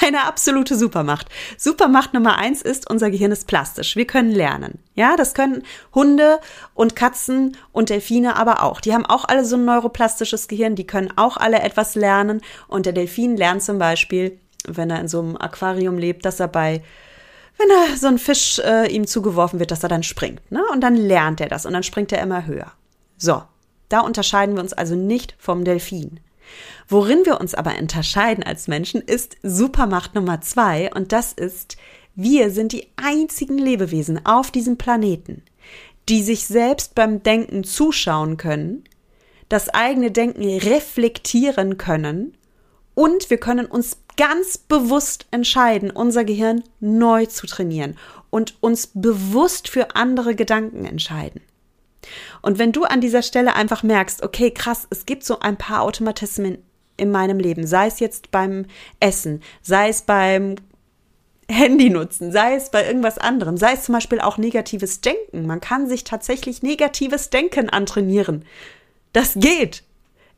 Eine 0.00 0.24
absolute 0.24 0.76
Supermacht. 0.76 1.28
Supermacht 1.56 2.14
Nummer 2.14 2.38
eins 2.38 2.62
ist, 2.62 2.88
unser 2.88 3.10
Gehirn 3.10 3.32
ist 3.32 3.48
plastisch. 3.48 3.96
Wir 3.96 4.06
können 4.06 4.30
lernen. 4.30 4.78
Ja, 4.94 5.16
das 5.16 5.34
können 5.34 5.64
Hunde 5.92 6.38
und 6.74 6.94
Katzen 6.94 7.56
und 7.72 7.90
Delfine 7.90 8.36
aber 8.36 8.62
auch. 8.62 8.80
Die 8.80 8.94
haben 8.94 9.06
auch 9.06 9.24
alle 9.24 9.44
so 9.44 9.56
ein 9.56 9.64
neuroplastisches 9.64 10.46
Gehirn. 10.46 10.76
Die 10.76 10.86
können 10.86 11.12
auch 11.16 11.36
alle 11.36 11.60
etwas 11.60 11.96
lernen. 11.96 12.42
Und 12.68 12.86
der 12.86 12.92
Delfin 12.92 13.36
lernt 13.36 13.64
zum 13.64 13.78
Beispiel, 13.78 14.38
wenn 14.68 14.90
er 14.90 15.00
in 15.00 15.08
so 15.08 15.20
einem 15.20 15.36
Aquarium 15.36 15.98
lebt, 15.98 16.24
dass 16.24 16.38
er 16.38 16.48
bei 16.48 16.82
wenn 17.58 17.70
er 17.70 17.96
so 17.96 18.06
ein 18.06 18.18
Fisch 18.18 18.58
äh, 18.58 18.86
ihm 18.92 19.06
zugeworfen 19.06 19.58
wird, 19.58 19.70
dass 19.70 19.82
er 19.82 19.88
dann 19.88 20.02
springt. 20.02 20.52
Ne? 20.52 20.62
Und 20.72 20.82
dann 20.82 20.94
lernt 20.94 21.40
er 21.40 21.48
das 21.48 21.64
und 21.64 21.72
dann 21.72 21.82
springt 21.82 22.12
er 22.12 22.22
immer 22.22 22.46
höher. 22.46 22.70
So, 23.16 23.42
da 23.88 24.00
unterscheiden 24.00 24.56
wir 24.56 24.62
uns 24.62 24.72
also 24.72 24.94
nicht 24.94 25.34
vom 25.38 25.64
Delfin. 25.64 26.20
Worin 26.88 27.24
wir 27.24 27.40
uns 27.40 27.54
aber 27.54 27.76
unterscheiden 27.78 28.44
als 28.44 28.68
Menschen, 28.68 29.00
ist 29.00 29.36
Supermacht 29.42 30.14
Nummer 30.14 30.40
zwei 30.40 30.90
und 30.94 31.12
das 31.12 31.32
ist, 31.32 31.76
wir 32.14 32.50
sind 32.50 32.72
die 32.72 32.88
einzigen 32.96 33.58
Lebewesen 33.58 34.24
auf 34.24 34.50
diesem 34.50 34.78
Planeten, 34.78 35.42
die 36.08 36.22
sich 36.22 36.46
selbst 36.46 36.94
beim 36.94 37.22
Denken 37.22 37.64
zuschauen 37.64 38.36
können, 38.36 38.84
das 39.48 39.68
eigene 39.68 40.10
Denken 40.10 40.44
reflektieren 40.58 41.78
können 41.78 42.36
und 42.94 43.30
wir 43.30 43.38
können 43.38 43.66
uns 43.66 43.98
ganz 44.16 44.56
bewusst 44.56 45.26
entscheiden, 45.30 45.90
unser 45.90 46.24
Gehirn 46.24 46.64
neu 46.80 47.26
zu 47.26 47.46
trainieren 47.46 47.96
und 48.30 48.56
uns 48.62 48.88
bewusst 48.88 49.68
für 49.68 49.94
andere 49.94 50.34
Gedanken 50.34 50.84
entscheiden. 50.86 51.42
Und 52.42 52.58
wenn 52.58 52.72
du 52.72 52.84
an 52.84 53.00
dieser 53.00 53.22
Stelle 53.22 53.54
einfach 53.54 53.82
merkst, 53.82 54.22
okay, 54.22 54.50
krass, 54.50 54.86
es 54.90 55.06
gibt 55.06 55.24
so 55.24 55.40
ein 55.40 55.56
paar 55.56 55.82
Automatismen 55.82 56.58
in 56.96 57.10
meinem 57.10 57.38
Leben, 57.38 57.66
sei 57.66 57.86
es 57.86 58.00
jetzt 58.00 58.30
beim 58.30 58.66
Essen, 59.00 59.42
sei 59.62 59.88
es 59.88 60.02
beim 60.02 60.56
Handy 61.48 61.90
nutzen, 61.90 62.32
sei 62.32 62.56
es 62.56 62.70
bei 62.70 62.86
irgendwas 62.86 63.18
anderem, 63.18 63.56
sei 63.56 63.74
es 63.74 63.84
zum 63.84 63.94
Beispiel 63.94 64.20
auch 64.20 64.36
negatives 64.38 65.00
Denken. 65.00 65.46
Man 65.46 65.60
kann 65.60 65.88
sich 65.88 66.04
tatsächlich 66.04 66.62
negatives 66.62 67.30
Denken 67.30 67.70
antrainieren. 67.70 68.44
Das 69.12 69.34
geht. 69.36 69.84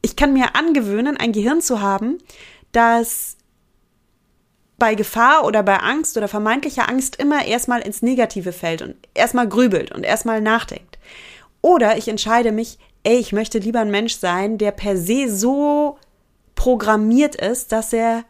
Ich 0.02 0.16
kann 0.16 0.32
mir 0.32 0.54
angewöhnen, 0.54 1.16
ein 1.16 1.32
Gehirn 1.32 1.60
zu 1.60 1.80
haben, 1.80 2.18
das 2.72 3.36
bei 4.78 4.94
Gefahr 4.94 5.44
oder 5.44 5.62
bei 5.62 5.78
Angst 5.78 6.16
oder 6.16 6.28
vermeintlicher 6.28 6.88
Angst 6.88 7.16
immer 7.16 7.44
erstmal 7.44 7.80
ins 7.80 8.02
Negative 8.02 8.52
fällt 8.52 8.82
und 8.82 8.96
erstmal 9.14 9.48
grübelt 9.48 9.92
und 9.92 10.04
erstmal 10.04 10.40
nachdenkt. 10.40 10.87
Oder 11.68 11.98
ich 11.98 12.08
entscheide 12.08 12.50
mich, 12.50 12.78
ey, 13.02 13.18
ich 13.18 13.34
möchte 13.34 13.58
lieber 13.58 13.80
ein 13.80 13.90
Mensch 13.90 14.16
sein, 14.16 14.56
der 14.56 14.70
per 14.70 14.96
se 14.96 15.28
so 15.28 15.98
programmiert 16.54 17.34
ist, 17.34 17.72
dass 17.72 17.92
er 17.92 18.24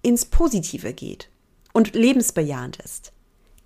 ins 0.00 0.26
Positive 0.26 0.92
geht 0.92 1.28
und 1.72 1.96
lebensbejahend 1.96 2.76
ist. 2.76 3.12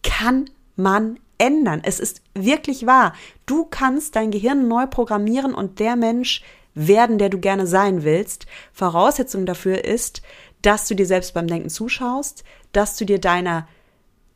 Kann 0.02 0.48
man 0.76 1.20
ändern. 1.36 1.82
Es 1.84 2.00
ist 2.00 2.22
wirklich 2.34 2.86
wahr. 2.86 3.12
Du 3.44 3.66
kannst 3.66 4.16
dein 4.16 4.30
Gehirn 4.30 4.66
neu 4.66 4.86
programmieren 4.86 5.52
und 5.52 5.78
der 5.78 5.96
Mensch 5.96 6.42
werden, 6.72 7.18
der 7.18 7.28
du 7.28 7.38
gerne 7.38 7.66
sein 7.66 8.02
willst. 8.02 8.46
Voraussetzung 8.72 9.44
dafür 9.44 9.84
ist, 9.84 10.22
dass 10.62 10.88
du 10.88 10.94
dir 10.94 11.06
selbst 11.06 11.34
beim 11.34 11.48
Denken 11.48 11.68
zuschaust, 11.68 12.44
dass 12.72 12.96
du 12.96 13.04
dir 13.04 13.20
deiner 13.20 13.68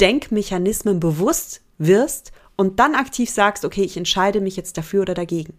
Denkmechanismen 0.03 1.01
bewusst 1.01 1.63
wirst 1.79 2.33
und 2.57 2.79
dann 2.79 2.95
aktiv 2.95 3.31
sagst, 3.31 3.65
okay, 3.65 3.83
ich 3.83 3.97
entscheide 3.97 4.41
mich 4.41 4.57
jetzt 4.57 4.77
dafür 4.77 5.03
oder 5.03 5.15
dagegen. 5.15 5.55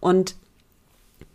Und 0.00 0.34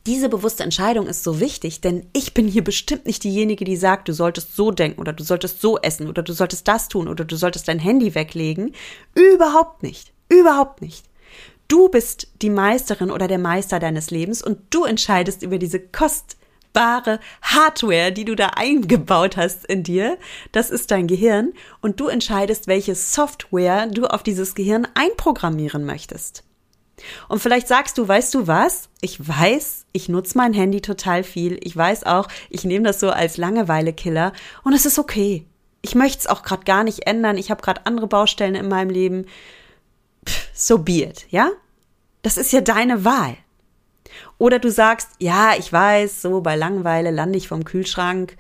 diese 0.07 0.29
bewusste 0.29 0.63
Entscheidung 0.63 1.07
ist 1.07 1.23
so 1.23 1.39
wichtig, 1.39 1.81
denn 1.81 2.05
ich 2.13 2.35
bin 2.35 2.47
hier 2.47 2.63
bestimmt 2.63 3.07
nicht 3.07 3.23
diejenige, 3.23 3.65
die 3.65 3.75
sagt, 3.75 4.07
du 4.07 4.13
solltest 4.13 4.55
so 4.55 4.69
denken 4.69 5.01
oder 5.01 5.13
du 5.13 5.23
solltest 5.23 5.61
so 5.61 5.79
essen 5.79 6.07
oder 6.07 6.21
du 6.21 6.33
solltest 6.33 6.67
das 6.67 6.89
tun 6.89 7.07
oder 7.07 7.25
du 7.25 7.35
solltest 7.35 7.67
dein 7.67 7.79
Handy 7.79 8.13
weglegen. 8.13 8.73
Überhaupt 9.15 9.81
nicht. 9.81 10.13
Überhaupt 10.29 10.81
nicht. 10.81 11.05
Du 11.67 11.89
bist 11.89 12.27
die 12.43 12.51
Meisterin 12.51 13.09
oder 13.09 13.27
der 13.27 13.39
Meister 13.39 13.79
deines 13.79 14.11
Lebens 14.11 14.43
und 14.43 14.59
du 14.69 14.83
entscheidest 14.83 15.41
über 15.41 15.57
diese 15.57 15.79
kostbare 16.75 17.19
Hardware, 17.41 18.11
die 18.11 18.25
du 18.25 18.35
da 18.35 18.47
eingebaut 18.55 19.37
hast 19.37 19.65
in 19.65 19.83
dir. 19.83 20.17
Das 20.51 20.69
ist 20.69 20.91
dein 20.91 21.07
Gehirn 21.07 21.53
und 21.81 21.99
du 21.99 22.07
entscheidest, 22.07 22.67
welche 22.67 22.95
Software 22.95 23.87
du 23.87 24.05
auf 24.05 24.23
dieses 24.23 24.55
Gehirn 24.55 24.87
einprogrammieren 24.93 25.85
möchtest. 25.85 26.43
Und 27.27 27.39
vielleicht 27.39 27.67
sagst 27.67 27.97
du, 27.97 28.07
weißt 28.07 28.33
du 28.33 28.47
was? 28.47 28.89
Ich 29.01 29.25
weiß, 29.25 29.85
ich 29.91 30.09
nutze 30.09 30.37
mein 30.37 30.53
Handy 30.53 30.81
total 30.81 31.23
viel. 31.23 31.59
Ich 31.61 31.75
weiß 31.75 32.05
auch, 32.05 32.27
ich 32.49 32.63
nehme 32.63 32.85
das 32.85 32.99
so 32.99 33.09
als 33.09 33.37
Langeweile-Killer 33.37 34.33
und 34.63 34.73
es 34.73 34.85
ist 34.85 34.99
okay. 34.99 35.45
Ich 35.81 35.93
möchte 35.93 36.19
es 36.19 36.27
auch 36.27 36.41
gerade 36.41 36.63
gar 36.63 36.83
nicht 36.83 37.05
ändern. 37.05 37.37
Ich 37.37 37.51
habe 37.51 37.61
gerade 37.61 37.85
andere 37.85 38.07
Baustellen 38.07 38.55
in 38.55 38.67
meinem 38.67 38.89
Leben. 38.89 39.25
Pff, 40.27 40.49
so 40.53 40.79
be 40.79 41.03
it, 41.03 41.27
ja? 41.29 41.51
Das 42.21 42.37
ist 42.37 42.51
ja 42.51 42.61
deine 42.61 43.05
Wahl. 43.05 43.37
Oder 44.37 44.59
du 44.59 44.69
sagst, 44.69 45.09
ja, 45.19 45.53
ich 45.57 45.71
weiß, 45.71 46.21
so 46.21 46.41
bei 46.41 46.55
Langeweile 46.55 47.11
lande 47.11 47.37
ich 47.37 47.47
vom 47.47 47.63
Kühlschrank, 47.63 48.35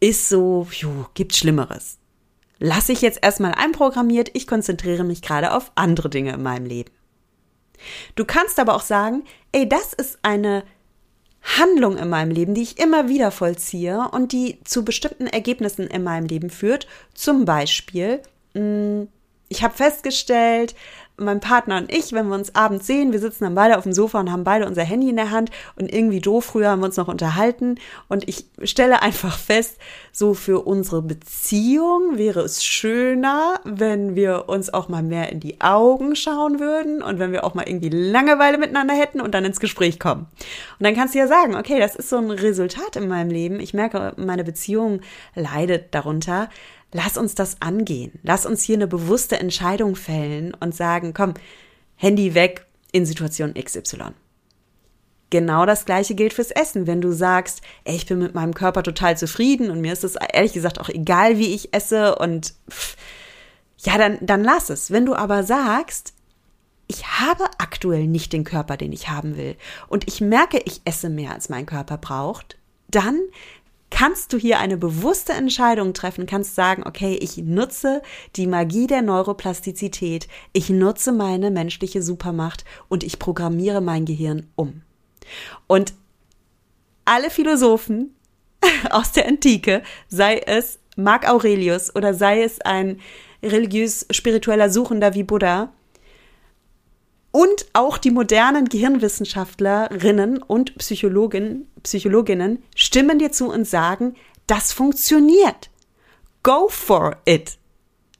ist 0.00 0.28
so, 0.28 0.66
juh, 0.70 1.06
gibt 1.14 1.34
Schlimmeres. 1.34 1.98
Lass 2.58 2.90
ich 2.90 3.00
jetzt 3.00 3.20
erstmal 3.22 3.52
einprogrammiert, 3.52 4.30
ich 4.34 4.46
konzentriere 4.46 5.04
mich 5.04 5.22
gerade 5.22 5.52
auf 5.52 5.72
andere 5.76 6.10
Dinge 6.10 6.32
in 6.32 6.42
meinem 6.42 6.66
Leben. 6.66 6.90
Du 8.14 8.26
kannst 8.26 8.58
aber 8.58 8.74
auch 8.74 8.82
sagen, 8.82 9.24
ey, 9.52 9.66
das 9.66 9.94
ist 9.94 10.18
eine 10.22 10.64
Handlung 11.42 11.96
in 11.96 12.10
meinem 12.10 12.30
Leben, 12.30 12.54
die 12.54 12.62
ich 12.62 12.78
immer 12.78 13.08
wieder 13.08 13.30
vollziehe 13.30 14.08
und 14.12 14.32
die 14.32 14.58
zu 14.64 14.84
bestimmten 14.84 15.26
Ergebnissen 15.26 15.86
in 15.86 16.02
meinem 16.02 16.26
Leben 16.26 16.50
führt. 16.50 16.86
Zum 17.14 17.46
Beispiel, 17.46 18.20
mm, 18.52 19.04
ich 19.48 19.62
habe 19.62 19.74
festgestellt, 19.74 20.74
mein 21.20 21.40
Partner 21.40 21.78
und 21.78 21.92
ich, 21.92 22.12
wenn 22.12 22.28
wir 22.28 22.34
uns 22.34 22.54
abends 22.54 22.86
sehen, 22.86 23.12
wir 23.12 23.20
sitzen 23.20 23.44
dann 23.44 23.54
beide 23.54 23.78
auf 23.78 23.84
dem 23.84 23.92
Sofa 23.92 24.20
und 24.20 24.32
haben 24.32 24.44
beide 24.44 24.66
unser 24.66 24.82
Handy 24.82 25.10
in 25.10 25.16
der 25.16 25.30
Hand 25.30 25.50
und 25.76 25.92
irgendwie 25.92 26.20
doof, 26.20 26.46
früher 26.46 26.70
haben 26.70 26.80
wir 26.80 26.86
uns 26.86 26.96
noch 26.96 27.08
unterhalten 27.08 27.76
und 28.08 28.28
ich 28.28 28.46
stelle 28.64 29.02
einfach 29.02 29.38
fest, 29.38 29.78
so 30.12 30.34
für 30.34 30.66
unsere 30.66 31.02
Beziehung 31.02 32.18
wäre 32.18 32.40
es 32.40 32.64
schöner, 32.64 33.60
wenn 33.64 34.16
wir 34.16 34.48
uns 34.48 34.72
auch 34.72 34.88
mal 34.88 35.02
mehr 35.02 35.30
in 35.30 35.40
die 35.40 35.60
Augen 35.60 36.16
schauen 36.16 36.60
würden 36.60 37.02
und 37.02 37.18
wenn 37.18 37.32
wir 37.32 37.44
auch 37.44 37.54
mal 37.54 37.68
irgendwie 37.68 37.90
Langeweile 37.90 38.58
miteinander 38.58 38.94
hätten 38.94 39.20
und 39.20 39.34
dann 39.34 39.44
ins 39.44 39.60
Gespräch 39.60 39.98
kommen. 39.98 40.26
Und 40.78 40.84
dann 40.84 40.94
kannst 40.94 41.14
du 41.14 41.18
ja 41.18 41.26
sagen, 41.26 41.54
okay, 41.54 41.78
das 41.78 41.94
ist 41.94 42.08
so 42.08 42.16
ein 42.16 42.30
Resultat 42.30 42.96
in 42.96 43.08
meinem 43.08 43.30
Leben. 43.30 43.60
Ich 43.60 43.74
merke, 43.74 44.14
meine 44.16 44.44
Beziehung 44.44 45.00
leidet 45.34 45.94
darunter 45.94 46.48
lass 46.92 47.16
uns 47.16 47.34
das 47.34 47.60
angehen. 47.60 48.18
Lass 48.22 48.46
uns 48.46 48.62
hier 48.62 48.76
eine 48.76 48.86
bewusste 48.86 49.38
Entscheidung 49.38 49.96
fällen 49.96 50.54
und 50.54 50.74
sagen, 50.74 51.14
komm, 51.14 51.34
Handy 51.96 52.34
weg 52.34 52.66
in 52.92 53.06
Situation 53.06 53.54
XY. 53.54 54.12
Genau 55.30 55.64
das 55.64 55.84
gleiche 55.84 56.16
gilt 56.16 56.32
fürs 56.32 56.50
Essen. 56.50 56.88
Wenn 56.88 57.00
du 57.00 57.12
sagst, 57.12 57.62
ey, 57.84 57.94
ich 57.94 58.06
bin 58.06 58.18
mit 58.18 58.34
meinem 58.34 58.52
Körper 58.52 58.82
total 58.82 59.16
zufrieden 59.16 59.70
und 59.70 59.80
mir 59.80 59.92
ist 59.92 60.02
es 60.02 60.16
ehrlich 60.16 60.52
gesagt 60.52 60.80
auch 60.80 60.88
egal, 60.88 61.38
wie 61.38 61.54
ich 61.54 61.72
esse 61.72 62.16
und 62.16 62.54
pff, 62.68 62.96
ja, 63.78 63.96
dann, 63.96 64.18
dann 64.20 64.42
lass 64.42 64.70
es. 64.70 64.90
Wenn 64.90 65.06
du 65.06 65.14
aber 65.14 65.44
sagst, 65.44 66.14
ich 66.88 67.06
habe 67.06 67.44
aktuell 67.58 68.08
nicht 68.08 68.32
den 68.32 68.42
Körper, 68.42 68.76
den 68.76 68.92
ich 68.92 69.08
haben 69.08 69.36
will 69.36 69.56
und 69.88 70.08
ich 70.08 70.20
merke, 70.20 70.60
ich 70.64 70.80
esse 70.84 71.08
mehr, 71.08 71.32
als 71.32 71.48
mein 71.48 71.64
Körper 71.64 71.96
braucht, 71.96 72.58
dann 72.88 73.20
kannst 73.90 74.32
du 74.32 74.38
hier 74.38 74.58
eine 74.58 74.76
bewusste 74.76 75.32
Entscheidung 75.32 75.92
treffen, 75.94 76.26
kannst 76.26 76.54
sagen, 76.54 76.84
okay, 76.86 77.18
ich 77.20 77.36
nutze 77.38 78.02
die 78.36 78.46
Magie 78.46 78.86
der 78.86 79.02
Neuroplastizität, 79.02 80.28
ich 80.52 80.70
nutze 80.70 81.12
meine 81.12 81.50
menschliche 81.50 82.02
Supermacht 82.02 82.64
und 82.88 83.02
ich 83.04 83.18
programmiere 83.18 83.80
mein 83.80 84.04
Gehirn 84.04 84.46
um. 84.56 84.82
Und 85.66 85.92
alle 87.04 87.30
Philosophen 87.30 88.14
aus 88.90 89.12
der 89.12 89.26
Antike, 89.26 89.82
sei 90.08 90.38
es 90.38 90.78
Marc 90.96 91.28
Aurelius 91.28 91.94
oder 91.94 92.14
sei 92.14 92.42
es 92.42 92.60
ein 92.60 93.00
religiös-spiritueller 93.42 94.70
Suchender 94.70 95.14
wie 95.14 95.24
Buddha, 95.24 95.72
und 97.32 97.66
auch 97.72 97.98
die 97.98 98.10
modernen 98.10 98.68
Gehirnwissenschaftlerinnen 98.68 100.42
und 100.42 100.76
Psychologen, 100.78 101.68
Psychologinnen 101.82 102.62
stimmen 102.74 103.18
dir 103.18 103.32
zu 103.32 103.48
und 103.48 103.66
sagen, 103.66 104.16
das 104.46 104.72
funktioniert. 104.72 105.70
Go 106.42 106.68
for 106.68 107.16
it. 107.24 107.58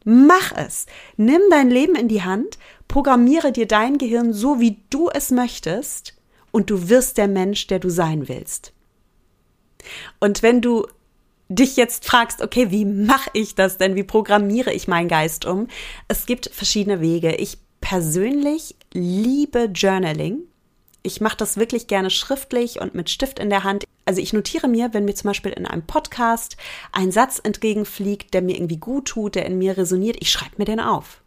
Mach 0.05 0.53
es. 0.57 0.87
Nimm 1.17 1.41
dein 1.51 1.71
Leben 1.71 1.95
in 1.95 2.09
die 2.09 2.23
Hand, 2.23 2.59
programmiere 2.89 3.53
dir 3.53 3.67
dein 3.67 3.99
Gehirn 3.99 4.33
so, 4.33 4.61
wie 4.61 4.83
du 4.91 5.11
es 5.11 5.31
möchtest, 5.31 6.15
und 6.53 6.71
du 6.71 6.89
wirst 6.89 7.17
der 7.19 7.29
Mensch, 7.29 7.67
der 7.69 7.79
du 7.79 7.91
sein 7.91 8.29
willst. 8.29 8.73
Und 10.19 10.43
wenn 10.43 10.61
du 10.61 10.87
dich 11.49 11.77
jetzt 11.77 12.05
fragst, 12.05 12.43
okay, 12.43 12.71
wie 12.71 12.85
mache 12.85 13.31
ich 13.33 13.55
das 13.55 13.79
denn? 13.79 13.95
Wie 13.95 14.05
programmiere 14.05 14.73
ich 14.73 14.89
meinen 14.89 15.09
Geist 15.09 15.45
um? 15.45 15.69
Es 16.09 16.27
gibt 16.27 16.51
verschiedene 16.53 17.01
Wege. 17.01 17.35
Ich 17.37 17.59
persönlich 17.91 18.77
liebe 18.93 19.65
Journaling. 19.65 20.45
Ich 21.03 21.21
mache 21.21 21.37
das 21.37 21.57
wirklich 21.57 21.89
gerne 21.89 22.09
schriftlich 22.09 22.81
und 22.81 22.95
mit 22.95 23.11
Stift 23.11 23.41
in 23.41 23.51
der 23.51 23.65
Hand. 23.65 23.83
Also 24.05 24.21
ich 24.21 24.33
notiere 24.33 24.69
mir, 24.69 24.95
wenn 24.95 25.07
mir 25.07 25.17
zum 25.17 25.27
Beispiel 25.27 25.51
in 25.51 25.67
einem 25.67 25.85
Podcast 25.85 26.57
ein 26.93 27.11
Satz 27.11 27.41
entgegenfliegt, 27.43 28.33
der 28.33 28.43
mir 28.43 28.55
irgendwie 28.55 28.77
gut 28.77 29.09
tut, 29.09 29.35
der 29.35 29.45
in 29.45 29.59
mir 29.59 29.77
resoniert, 29.77 30.19
ich 30.21 30.31
schreibe 30.31 30.55
mir 30.59 30.67
den 30.67 30.79
auf. 30.79 31.21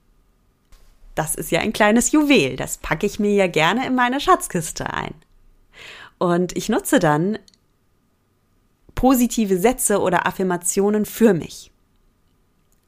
Das 1.15 1.35
ist 1.35 1.51
ja 1.51 1.59
ein 1.59 1.73
kleines 1.73 2.13
Juwel. 2.13 2.55
Das 2.55 2.77
packe 2.77 3.07
ich 3.07 3.19
mir 3.19 3.33
ja 3.33 3.47
gerne 3.47 3.85
in 3.85 3.93
meine 3.93 4.21
Schatzkiste 4.21 4.93
ein. 4.93 5.15
Und 6.17 6.55
ich 6.55 6.69
nutze 6.69 6.99
dann 6.99 7.39
positive 8.95 9.57
Sätze 9.59 9.99
oder 9.99 10.25
Affirmationen 10.25 11.03
für 11.03 11.33
mich. 11.33 11.73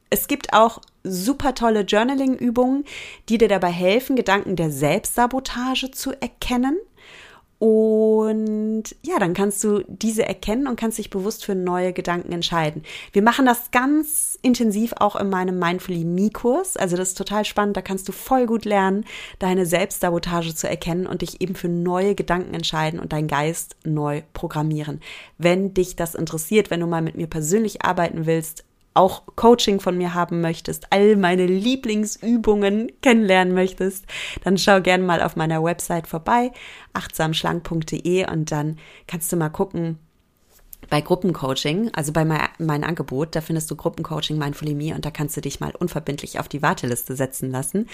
Es 0.08 0.28
gibt 0.28 0.54
auch 0.54 0.80
super 1.10 1.54
tolle 1.54 1.80
Journaling-Übungen, 1.80 2.84
die 3.28 3.38
dir 3.38 3.48
dabei 3.48 3.70
helfen, 3.70 4.16
Gedanken 4.16 4.56
der 4.56 4.70
Selbstsabotage 4.70 5.90
zu 5.90 6.12
erkennen 6.20 6.76
und 7.58 8.84
ja, 9.02 9.18
dann 9.18 9.32
kannst 9.32 9.64
du 9.64 9.82
diese 9.88 10.26
erkennen 10.26 10.66
und 10.66 10.78
kannst 10.78 10.98
dich 10.98 11.08
bewusst 11.08 11.42
für 11.42 11.54
neue 11.54 11.94
Gedanken 11.94 12.32
entscheiden. 12.32 12.82
Wir 13.12 13.22
machen 13.22 13.46
das 13.46 13.70
ganz 13.70 14.38
intensiv 14.42 14.92
auch 14.98 15.16
in 15.16 15.30
meinem 15.30 15.58
Mindfully 15.58 16.04
Me-Kurs. 16.04 16.76
Also 16.76 16.98
das 16.98 17.08
ist 17.08 17.18
total 17.18 17.46
spannend. 17.46 17.74
Da 17.74 17.80
kannst 17.80 18.08
du 18.08 18.12
voll 18.12 18.44
gut 18.44 18.66
lernen, 18.66 19.06
deine 19.38 19.64
Selbstsabotage 19.64 20.54
zu 20.54 20.68
erkennen 20.68 21.06
und 21.06 21.22
dich 21.22 21.40
eben 21.40 21.54
für 21.54 21.68
neue 21.68 22.14
Gedanken 22.14 22.52
entscheiden 22.52 23.00
und 23.00 23.14
deinen 23.14 23.28
Geist 23.28 23.76
neu 23.84 24.20
programmieren. 24.34 25.00
Wenn 25.38 25.72
dich 25.72 25.96
das 25.96 26.14
interessiert, 26.14 26.70
wenn 26.70 26.80
du 26.80 26.86
mal 26.86 27.00
mit 27.00 27.16
mir 27.16 27.26
persönlich 27.26 27.82
arbeiten 27.82 28.26
willst, 28.26 28.65
auch 28.96 29.22
Coaching 29.36 29.80
von 29.80 29.96
mir 29.96 30.14
haben 30.14 30.40
möchtest, 30.40 30.92
all 30.92 31.16
meine 31.16 31.46
Lieblingsübungen 31.46 32.92
kennenlernen 33.02 33.54
möchtest, 33.54 34.06
dann 34.44 34.58
schau 34.58 34.80
gerne 34.80 35.04
mal 35.04 35.22
auf 35.22 35.36
meiner 35.36 35.62
Website 35.62 36.06
vorbei, 36.06 36.52
achtsamschlank.de 36.92 38.30
und 38.30 38.50
dann 38.50 38.78
kannst 39.06 39.32
du 39.32 39.36
mal 39.36 39.50
gucken, 39.50 39.98
bei 40.88 41.00
Gruppencoaching, 41.00 41.90
also 41.94 42.12
bei 42.12 42.24
mein, 42.24 42.48
mein 42.58 42.84
Angebot, 42.84 43.34
da 43.34 43.40
findest 43.40 43.70
du 43.70 43.76
Gruppencoaching 43.76 44.38
Mindfully 44.38 44.74
Me 44.74 44.94
und 44.94 45.04
da 45.04 45.10
kannst 45.10 45.36
du 45.36 45.40
dich 45.40 45.60
mal 45.60 45.74
unverbindlich 45.74 46.38
auf 46.38 46.48
die 46.48 46.62
Warteliste 46.62 47.16
setzen 47.16 47.50
lassen. 47.50 47.88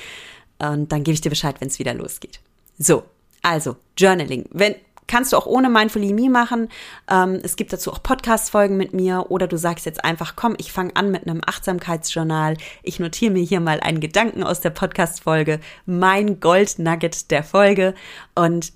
Und 0.59 0.93
dann 0.93 1.03
gebe 1.03 1.15
ich 1.15 1.21
dir 1.21 1.31
Bescheid, 1.31 1.57
wenn 1.61 1.69
es 1.69 1.79
wieder 1.79 1.95
losgeht. 1.95 2.41
So, 2.79 3.05
also 3.41 3.77
Journaling. 3.97 4.47
Wenn 4.51 4.75
kannst 5.13 5.35
du 5.35 5.37
auch 5.37 5.45
ohne 5.45 5.69
Mindfully 5.69 6.15
Me 6.15 6.31
machen. 6.31 6.71
Ähm, 7.11 7.39
es 7.43 7.57
gibt 7.57 7.71
dazu 7.71 7.93
auch 7.93 8.03
Podcast-Folgen 8.03 8.79
mit 8.79 8.95
mir 8.95 9.27
oder 9.31 9.47
du 9.47 9.59
sagst 9.59 9.85
jetzt 9.85 10.07
einfach, 10.07 10.37
komm, 10.37 10.55
ich 10.57 10.73
fange 10.73 10.97
an 10.97 11.11
mit 11.11 11.27
einem 11.29 11.43
Achtsamkeitsjournal. 11.45 12.57
Ich 12.83 12.99
notiere 12.99 13.31
mir 13.31 13.43
hier 13.43 13.61
mal 13.61 13.79
einen 13.81 14.01
Gedanken 14.01 14.43
aus 14.43 14.61
der 14.61 14.71
Podcast-Folge, 14.71 15.61
mein 15.85 16.41
Gold-Nugget 16.41 17.31
der 17.31 17.45
Folge 17.45 17.95
und 18.35 18.73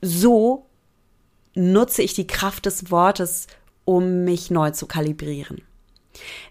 so 0.00 0.66
nutze 1.54 2.02
ich 2.02 2.14
die 2.14 2.26
Kraft 2.26 2.66
des 2.66 2.90
Wortes, 2.90 3.46
um 3.84 4.24
mich 4.24 4.50
neu 4.50 4.72
zu 4.72 4.88
kalibrieren. 4.88 5.62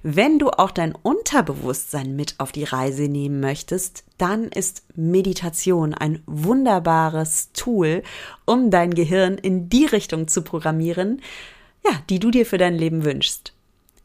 Wenn 0.04 0.40
du 0.40 0.50
auch 0.50 0.72
dein 0.72 0.94
Unterbewusstsein 0.96 2.16
mit 2.16 2.36
auf 2.40 2.52
die 2.52 2.64
Reise 2.64 3.04
nehmen 3.04 3.40
möchtest, 3.40 4.04
dann 4.18 4.46
ist 4.46 4.84
Meditation 4.96 5.94
ein 5.94 6.24
wunderbares 6.26 7.52
Tool, 7.54 8.04
um 8.46 8.72
dein 8.72 8.94
Gehirn 8.94 9.38
in 9.38 9.70
die 9.70 9.86
Richtung 9.86 10.28
zu 10.28 10.42
programmieren, 10.44 11.22
ja, 11.84 11.92
die 12.10 12.20
du 12.20 12.32
dir 12.32 12.46
für 12.46 12.58
dein 12.58 12.76
Leben 12.76 13.04
wünschst. 13.04 13.54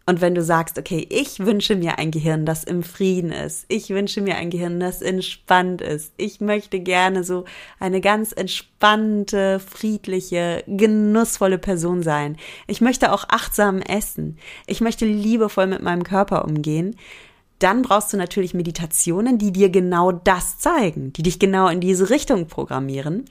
Und 0.09 0.21
wenn 0.21 0.37
du 0.37 0.43
sagst, 0.43 0.79
okay, 0.79 1.05
ich 1.11 1.41
wünsche 1.41 1.75
mir 1.75 1.99
ein 1.99 2.13
Gehirn, 2.13 2.47
das 2.47 2.63
im 2.63 2.85
Frieden 2.85 3.33
ist, 3.33 3.65
ich 3.67 3.91
wünsche 3.91 4.21
mir 4.21 4.37
ein 4.37 4.51
Gehirn, 4.51 4.79
das 4.79 5.03
entspannt 5.03 5.81
ist, 5.81 6.13
ich 6.17 6.41
möchte 6.41 6.79
gerne 6.79 7.25
so 7.25 7.45
eine 7.81 8.01
ganz 8.01 8.31
entspannte, 8.31 9.59
friedliche, 9.59 10.63
genussvolle 10.69 11.59
Person 11.59 12.05
sein. 12.05 12.37
Ich 12.69 12.81
möchte 12.81 13.13
auch 13.13 13.25
achtsam 13.29 13.83
essen. 13.83 14.39
Ich 14.69 14.81
möchte 14.81 15.07
liebevoll 15.07 15.67
mit 15.67 15.83
meinem 15.83 16.05
Körper 16.05 16.45
umgehen. 16.45 16.95
Dann 17.59 17.83
brauchst 17.83 18.13
du 18.13 18.17
natürlich 18.17 18.55
Meditationen, 18.55 19.39
die 19.39 19.51
dir 19.51 19.71
genau 19.71 20.13
das 20.13 20.59
zeigen, 20.59 21.13
die 21.15 21.23
dich 21.25 21.41
genau 21.41 21.69
in 21.69 21.81
diese 21.81 22.11
Richtung 22.11 22.47
programmieren. 22.47 23.25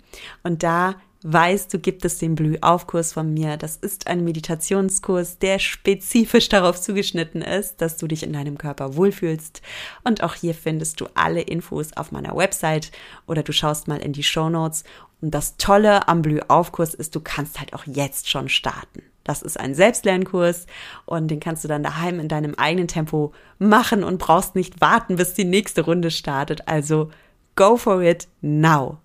Und 0.44 0.62
da 0.64 0.96
weißt, 1.28 1.74
du 1.74 1.80
gibt 1.80 2.06
es 2.06 2.20
den 2.20 2.36
Blühaufkurs 2.36 3.14
von 3.14 3.34
mir. 3.34 3.58
Das 3.58 3.78
ist 3.78 4.06
ein 4.06 4.24
Meditationskurs, 4.24 5.40
der 5.40 5.58
spezifisch 5.58 6.50
darauf 6.50 6.80
zugeschnitten 6.80 7.42
ist, 7.42 7.82
dass 7.82 7.98
du 7.98 8.08
dich 8.08 8.22
in 8.22 8.32
deinem 8.32 8.60
Körper 8.60 8.96
wohlfühlst. 8.96 9.64
Und 10.04 10.22
auch 10.22 10.36
hier 10.36 10.54
findest 10.54 11.02
du 11.02 11.08
alle 11.16 11.42
Infos 11.42 11.94
auf 11.94 12.12
meiner 12.12 12.38
Website 12.38 12.92
oder 13.26 13.42
du 13.42 13.54
schaust 13.54 13.88
mal 13.88 13.98
in 13.98 14.14
die 14.14 14.24
Show 14.24 14.50
Notes. 14.50 14.84
Und 15.20 15.32
das 15.32 15.58
Tolle 15.58 16.08
am 16.08 16.22
Blühaufkurs 16.22 16.94
ist, 16.94 17.16
du 17.16 17.22
kannst 17.22 17.60
halt 17.60 17.74
auch 17.74 17.86
jetzt 17.88 18.30
schon 18.30 18.48
starten. 18.48 19.02
Das 19.24 19.42
ist 19.42 19.60
ein 19.60 19.74
Selbstlernkurs 19.74 20.68
und 21.06 21.30
den 21.30 21.40
kannst 21.40 21.64
du 21.64 21.68
dann 21.68 21.82
daheim 21.82 22.20
in 22.20 22.28
deinem 22.28 22.54
eigenen 22.54 22.88
Tempo 22.88 23.34
machen 23.58 24.04
und 24.04 24.20
brauchst 24.20 24.54
nicht 24.54 24.80
warten, 24.80 25.16
bis 25.16 25.34
die 25.34 25.46
nächste 25.46 25.82
Runde 25.82 26.12
startet. 26.12 26.68
Also 26.68 27.10
go 27.56 27.78
for 27.78 28.04
it 28.04 28.28
now. 28.42 29.00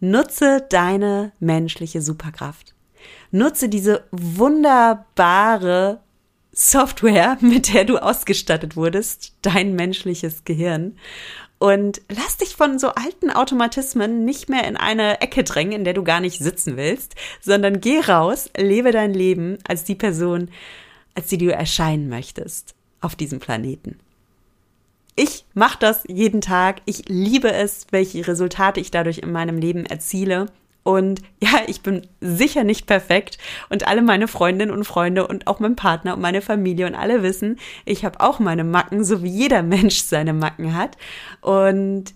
Nutze 0.00 0.64
deine 0.68 1.32
menschliche 1.40 2.02
Superkraft. 2.02 2.74
Nutze 3.30 3.68
diese 3.68 4.04
wunderbare 4.10 6.00
Software, 6.52 7.36
mit 7.40 7.72
der 7.72 7.84
du 7.84 7.98
ausgestattet 7.98 8.76
wurdest, 8.76 9.34
dein 9.42 9.74
menschliches 9.74 10.44
Gehirn. 10.44 10.96
Und 11.58 12.02
lass 12.08 12.36
dich 12.36 12.54
von 12.54 12.78
so 12.78 12.90
alten 12.90 13.30
Automatismen 13.30 14.24
nicht 14.24 14.48
mehr 14.48 14.66
in 14.68 14.76
eine 14.76 15.20
Ecke 15.20 15.42
drängen, 15.42 15.72
in 15.72 15.84
der 15.84 15.94
du 15.94 16.04
gar 16.04 16.20
nicht 16.20 16.38
sitzen 16.38 16.76
willst, 16.76 17.16
sondern 17.40 17.80
geh 17.80 17.98
raus, 17.98 18.48
lebe 18.56 18.92
dein 18.92 19.12
Leben 19.12 19.58
als 19.66 19.82
die 19.82 19.96
Person, 19.96 20.50
als 21.14 21.26
die 21.26 21.38
du 21.38 21.52
erscheinen 21.52 22.08
möchtest 22.08 22.76
auf 23.00 23.16
diesem 23.16 23.40
Planeten. 23.40 23.98
Ich 25.18 25.44
mache 25.52 25.78
das 25.80 26.04
jeden 26.06 26.40
Tag. 26.40 26.76
Ich 26.84 27.08
liebe 27.08 27.52
es, 27.52 27.88
welche 27.90 28.28
Resultate 28.28 28.78
ich 28.78 28.92
dadurch 28.92 29.18
in 29.18 29.32
meinem 29.32 29.58
Leben 29.58 29.84
erziele. 29.84 30.46
Und 30.84 31.22
ja, 31.42 31.62
ich 31.66 31.82
bin 31.82 32.06
sicher 32.20 32.62
nicht 32.62 32.86
perfekt. 32.86 33.36
Und 33.68 33.88
alle 33.88 34.00
meine 34.02 34.28
Freundinnen 34.28 34.70
und 34.70 34.84
Freunde 34.84 35.26
und 35.26 35.48
auch 35.48 35.58
mein 35.58 35.74
Partner 35.74 36.14
und 36.14 36.20
meine 36.20 36.40
Familie 36.40 36.86
und 36.86 36.94
alle 36.94 37.24
wissen, 37.24 37.58
ich 37.84 38.04
habe 38.04 38.20
auch 38.20 38.38
meine 38.38 38.62
Macken, 38.62 39.02
so 39.02 39.24
wie 39.24 39.28
jeder 39.28 39.64
Mensch 39.64 40.02
seine 40.02 40.34
Macken 40.34 40.76
hat. 40.76 40.96
Und 41.40 42.14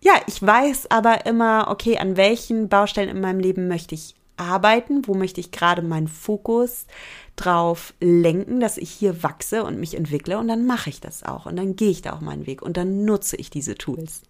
ja, 0.00 0.14
ich 0.26 0.44
weiß 0.44 0.90
aber 0.90 1.26
immer, 1.26 1.68
okay, 1.70 1.98
an 1.98 2.16
welchen 2.16 2.68
Baustellen 2.68 3.08
in 3.08 3.20
meinem 3.20 3.38
Leben 3.38 3.68
möchte 3.68 3.94
ich 3.94 4.16
arbeiten, 4.36 5.06
wo 5.06 5.14
möchte 5.14 5.38
ich 5.40 5.52
gerade 5.52 5.82
meinen 5.82 6.08
Fokus 6.08 6.86
drauf 7.36 7.94
lenken, 8.00 8.60
dass 8.60 8.76
ich 8.76 8.90
hier 8.90 9.22
wachse 9.22 9.64
und 9.64 9.80
mich 9.80 9.96
entwickle 9.96 10.38
und 10.38 10.48
dann 10.48 10.66
mache 10.66 10.90
ich 10.90 11.00
das 11.00 11.22
auch 11.22 11.46
und 11.46 11.56
dann 11.56 11.76
gehe 11.76 11.90
ich 11.90 12.02
da 12.02 12.12
auch 12.12 12.20
meinen 12.20 12.46
Weg 12.46 12.62
und 12.62 12.76
dann 12.76 13.04
nutze 13.04 13.36
ich 13.36 13.50
diese 13.50 13.74
Tools. 13.74 14.22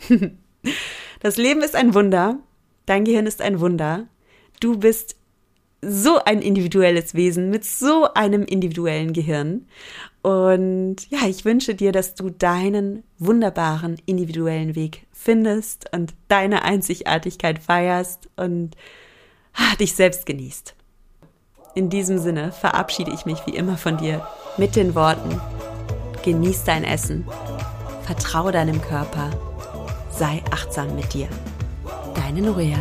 das 1.20 1.36
Leben 1.36 1.62
ist 1.62 1.76
ein 1.76 1.94
Wunder, 1.94 2.38
dein 2.86 3.04
Gehirn 3.04 3.26
ist 3.26 3.42
ein 3.42 3.60
Wunder, 3.60 4.06
du 4.60 4.78
bist 4.78 5.16
so 5.82 6.22
ein 6.22 6.42
individuelles 6.42 7.14
Wesen 7.14 7.50
mit 7.50 7.64
so 7.64 8.12
einem 8.14 8.44
individuellen 8.44 9.12
Gehirn. 9.12 9.66
Und 10.22 10.96
ja, 11.08 11.26
ich 11.26 11.44
wünsche 11.44 11.74
dir, 11.74 11.92
dass 11.92 12.14
du 12.14 12.28
deinen 12.28 13.02
wunderbaren 13.18 13.96
individuellen 14.04 14.74
Weg 14.74 15.06
findest 15.12 15.86
und 15.94 16.14
deine 16.28 16.62
Einzigartigkeit 16.62 17.58
feierst 17.60 18.28
und 18.36 18.76
ah, 19.54 19.74
dich 19.76 19.94
selbst 19.94 20.26
genießt. 20.26 20.74
In 21.74 21.88
diesem 21.88 22.18
Sinne 22.18 22.50
verabschiede 22.50 23.12
ich 23.12 23.26
mich 23.26 23.46
wie 23.46 23.54
immer 23.54 23.76
von 23.76 23.96
dir 23.96 24.26
mit 24.56 24.74
den 24.74 24.96
Worten, 24.96 25.40
genieß 26.24 26.64
dein 26.64 26.82
Essen, 26.82 27.26
vertraue 28.02 28.50
deinem 28.50 28.82
Körper, 28.82 29.30
sei 30.10 30.42
achtsam 30.50 30.96
mit 30.96 31.14
dir. 31.14 31.28
Deine 32.16 32.42
Nuria. 32.42 32.78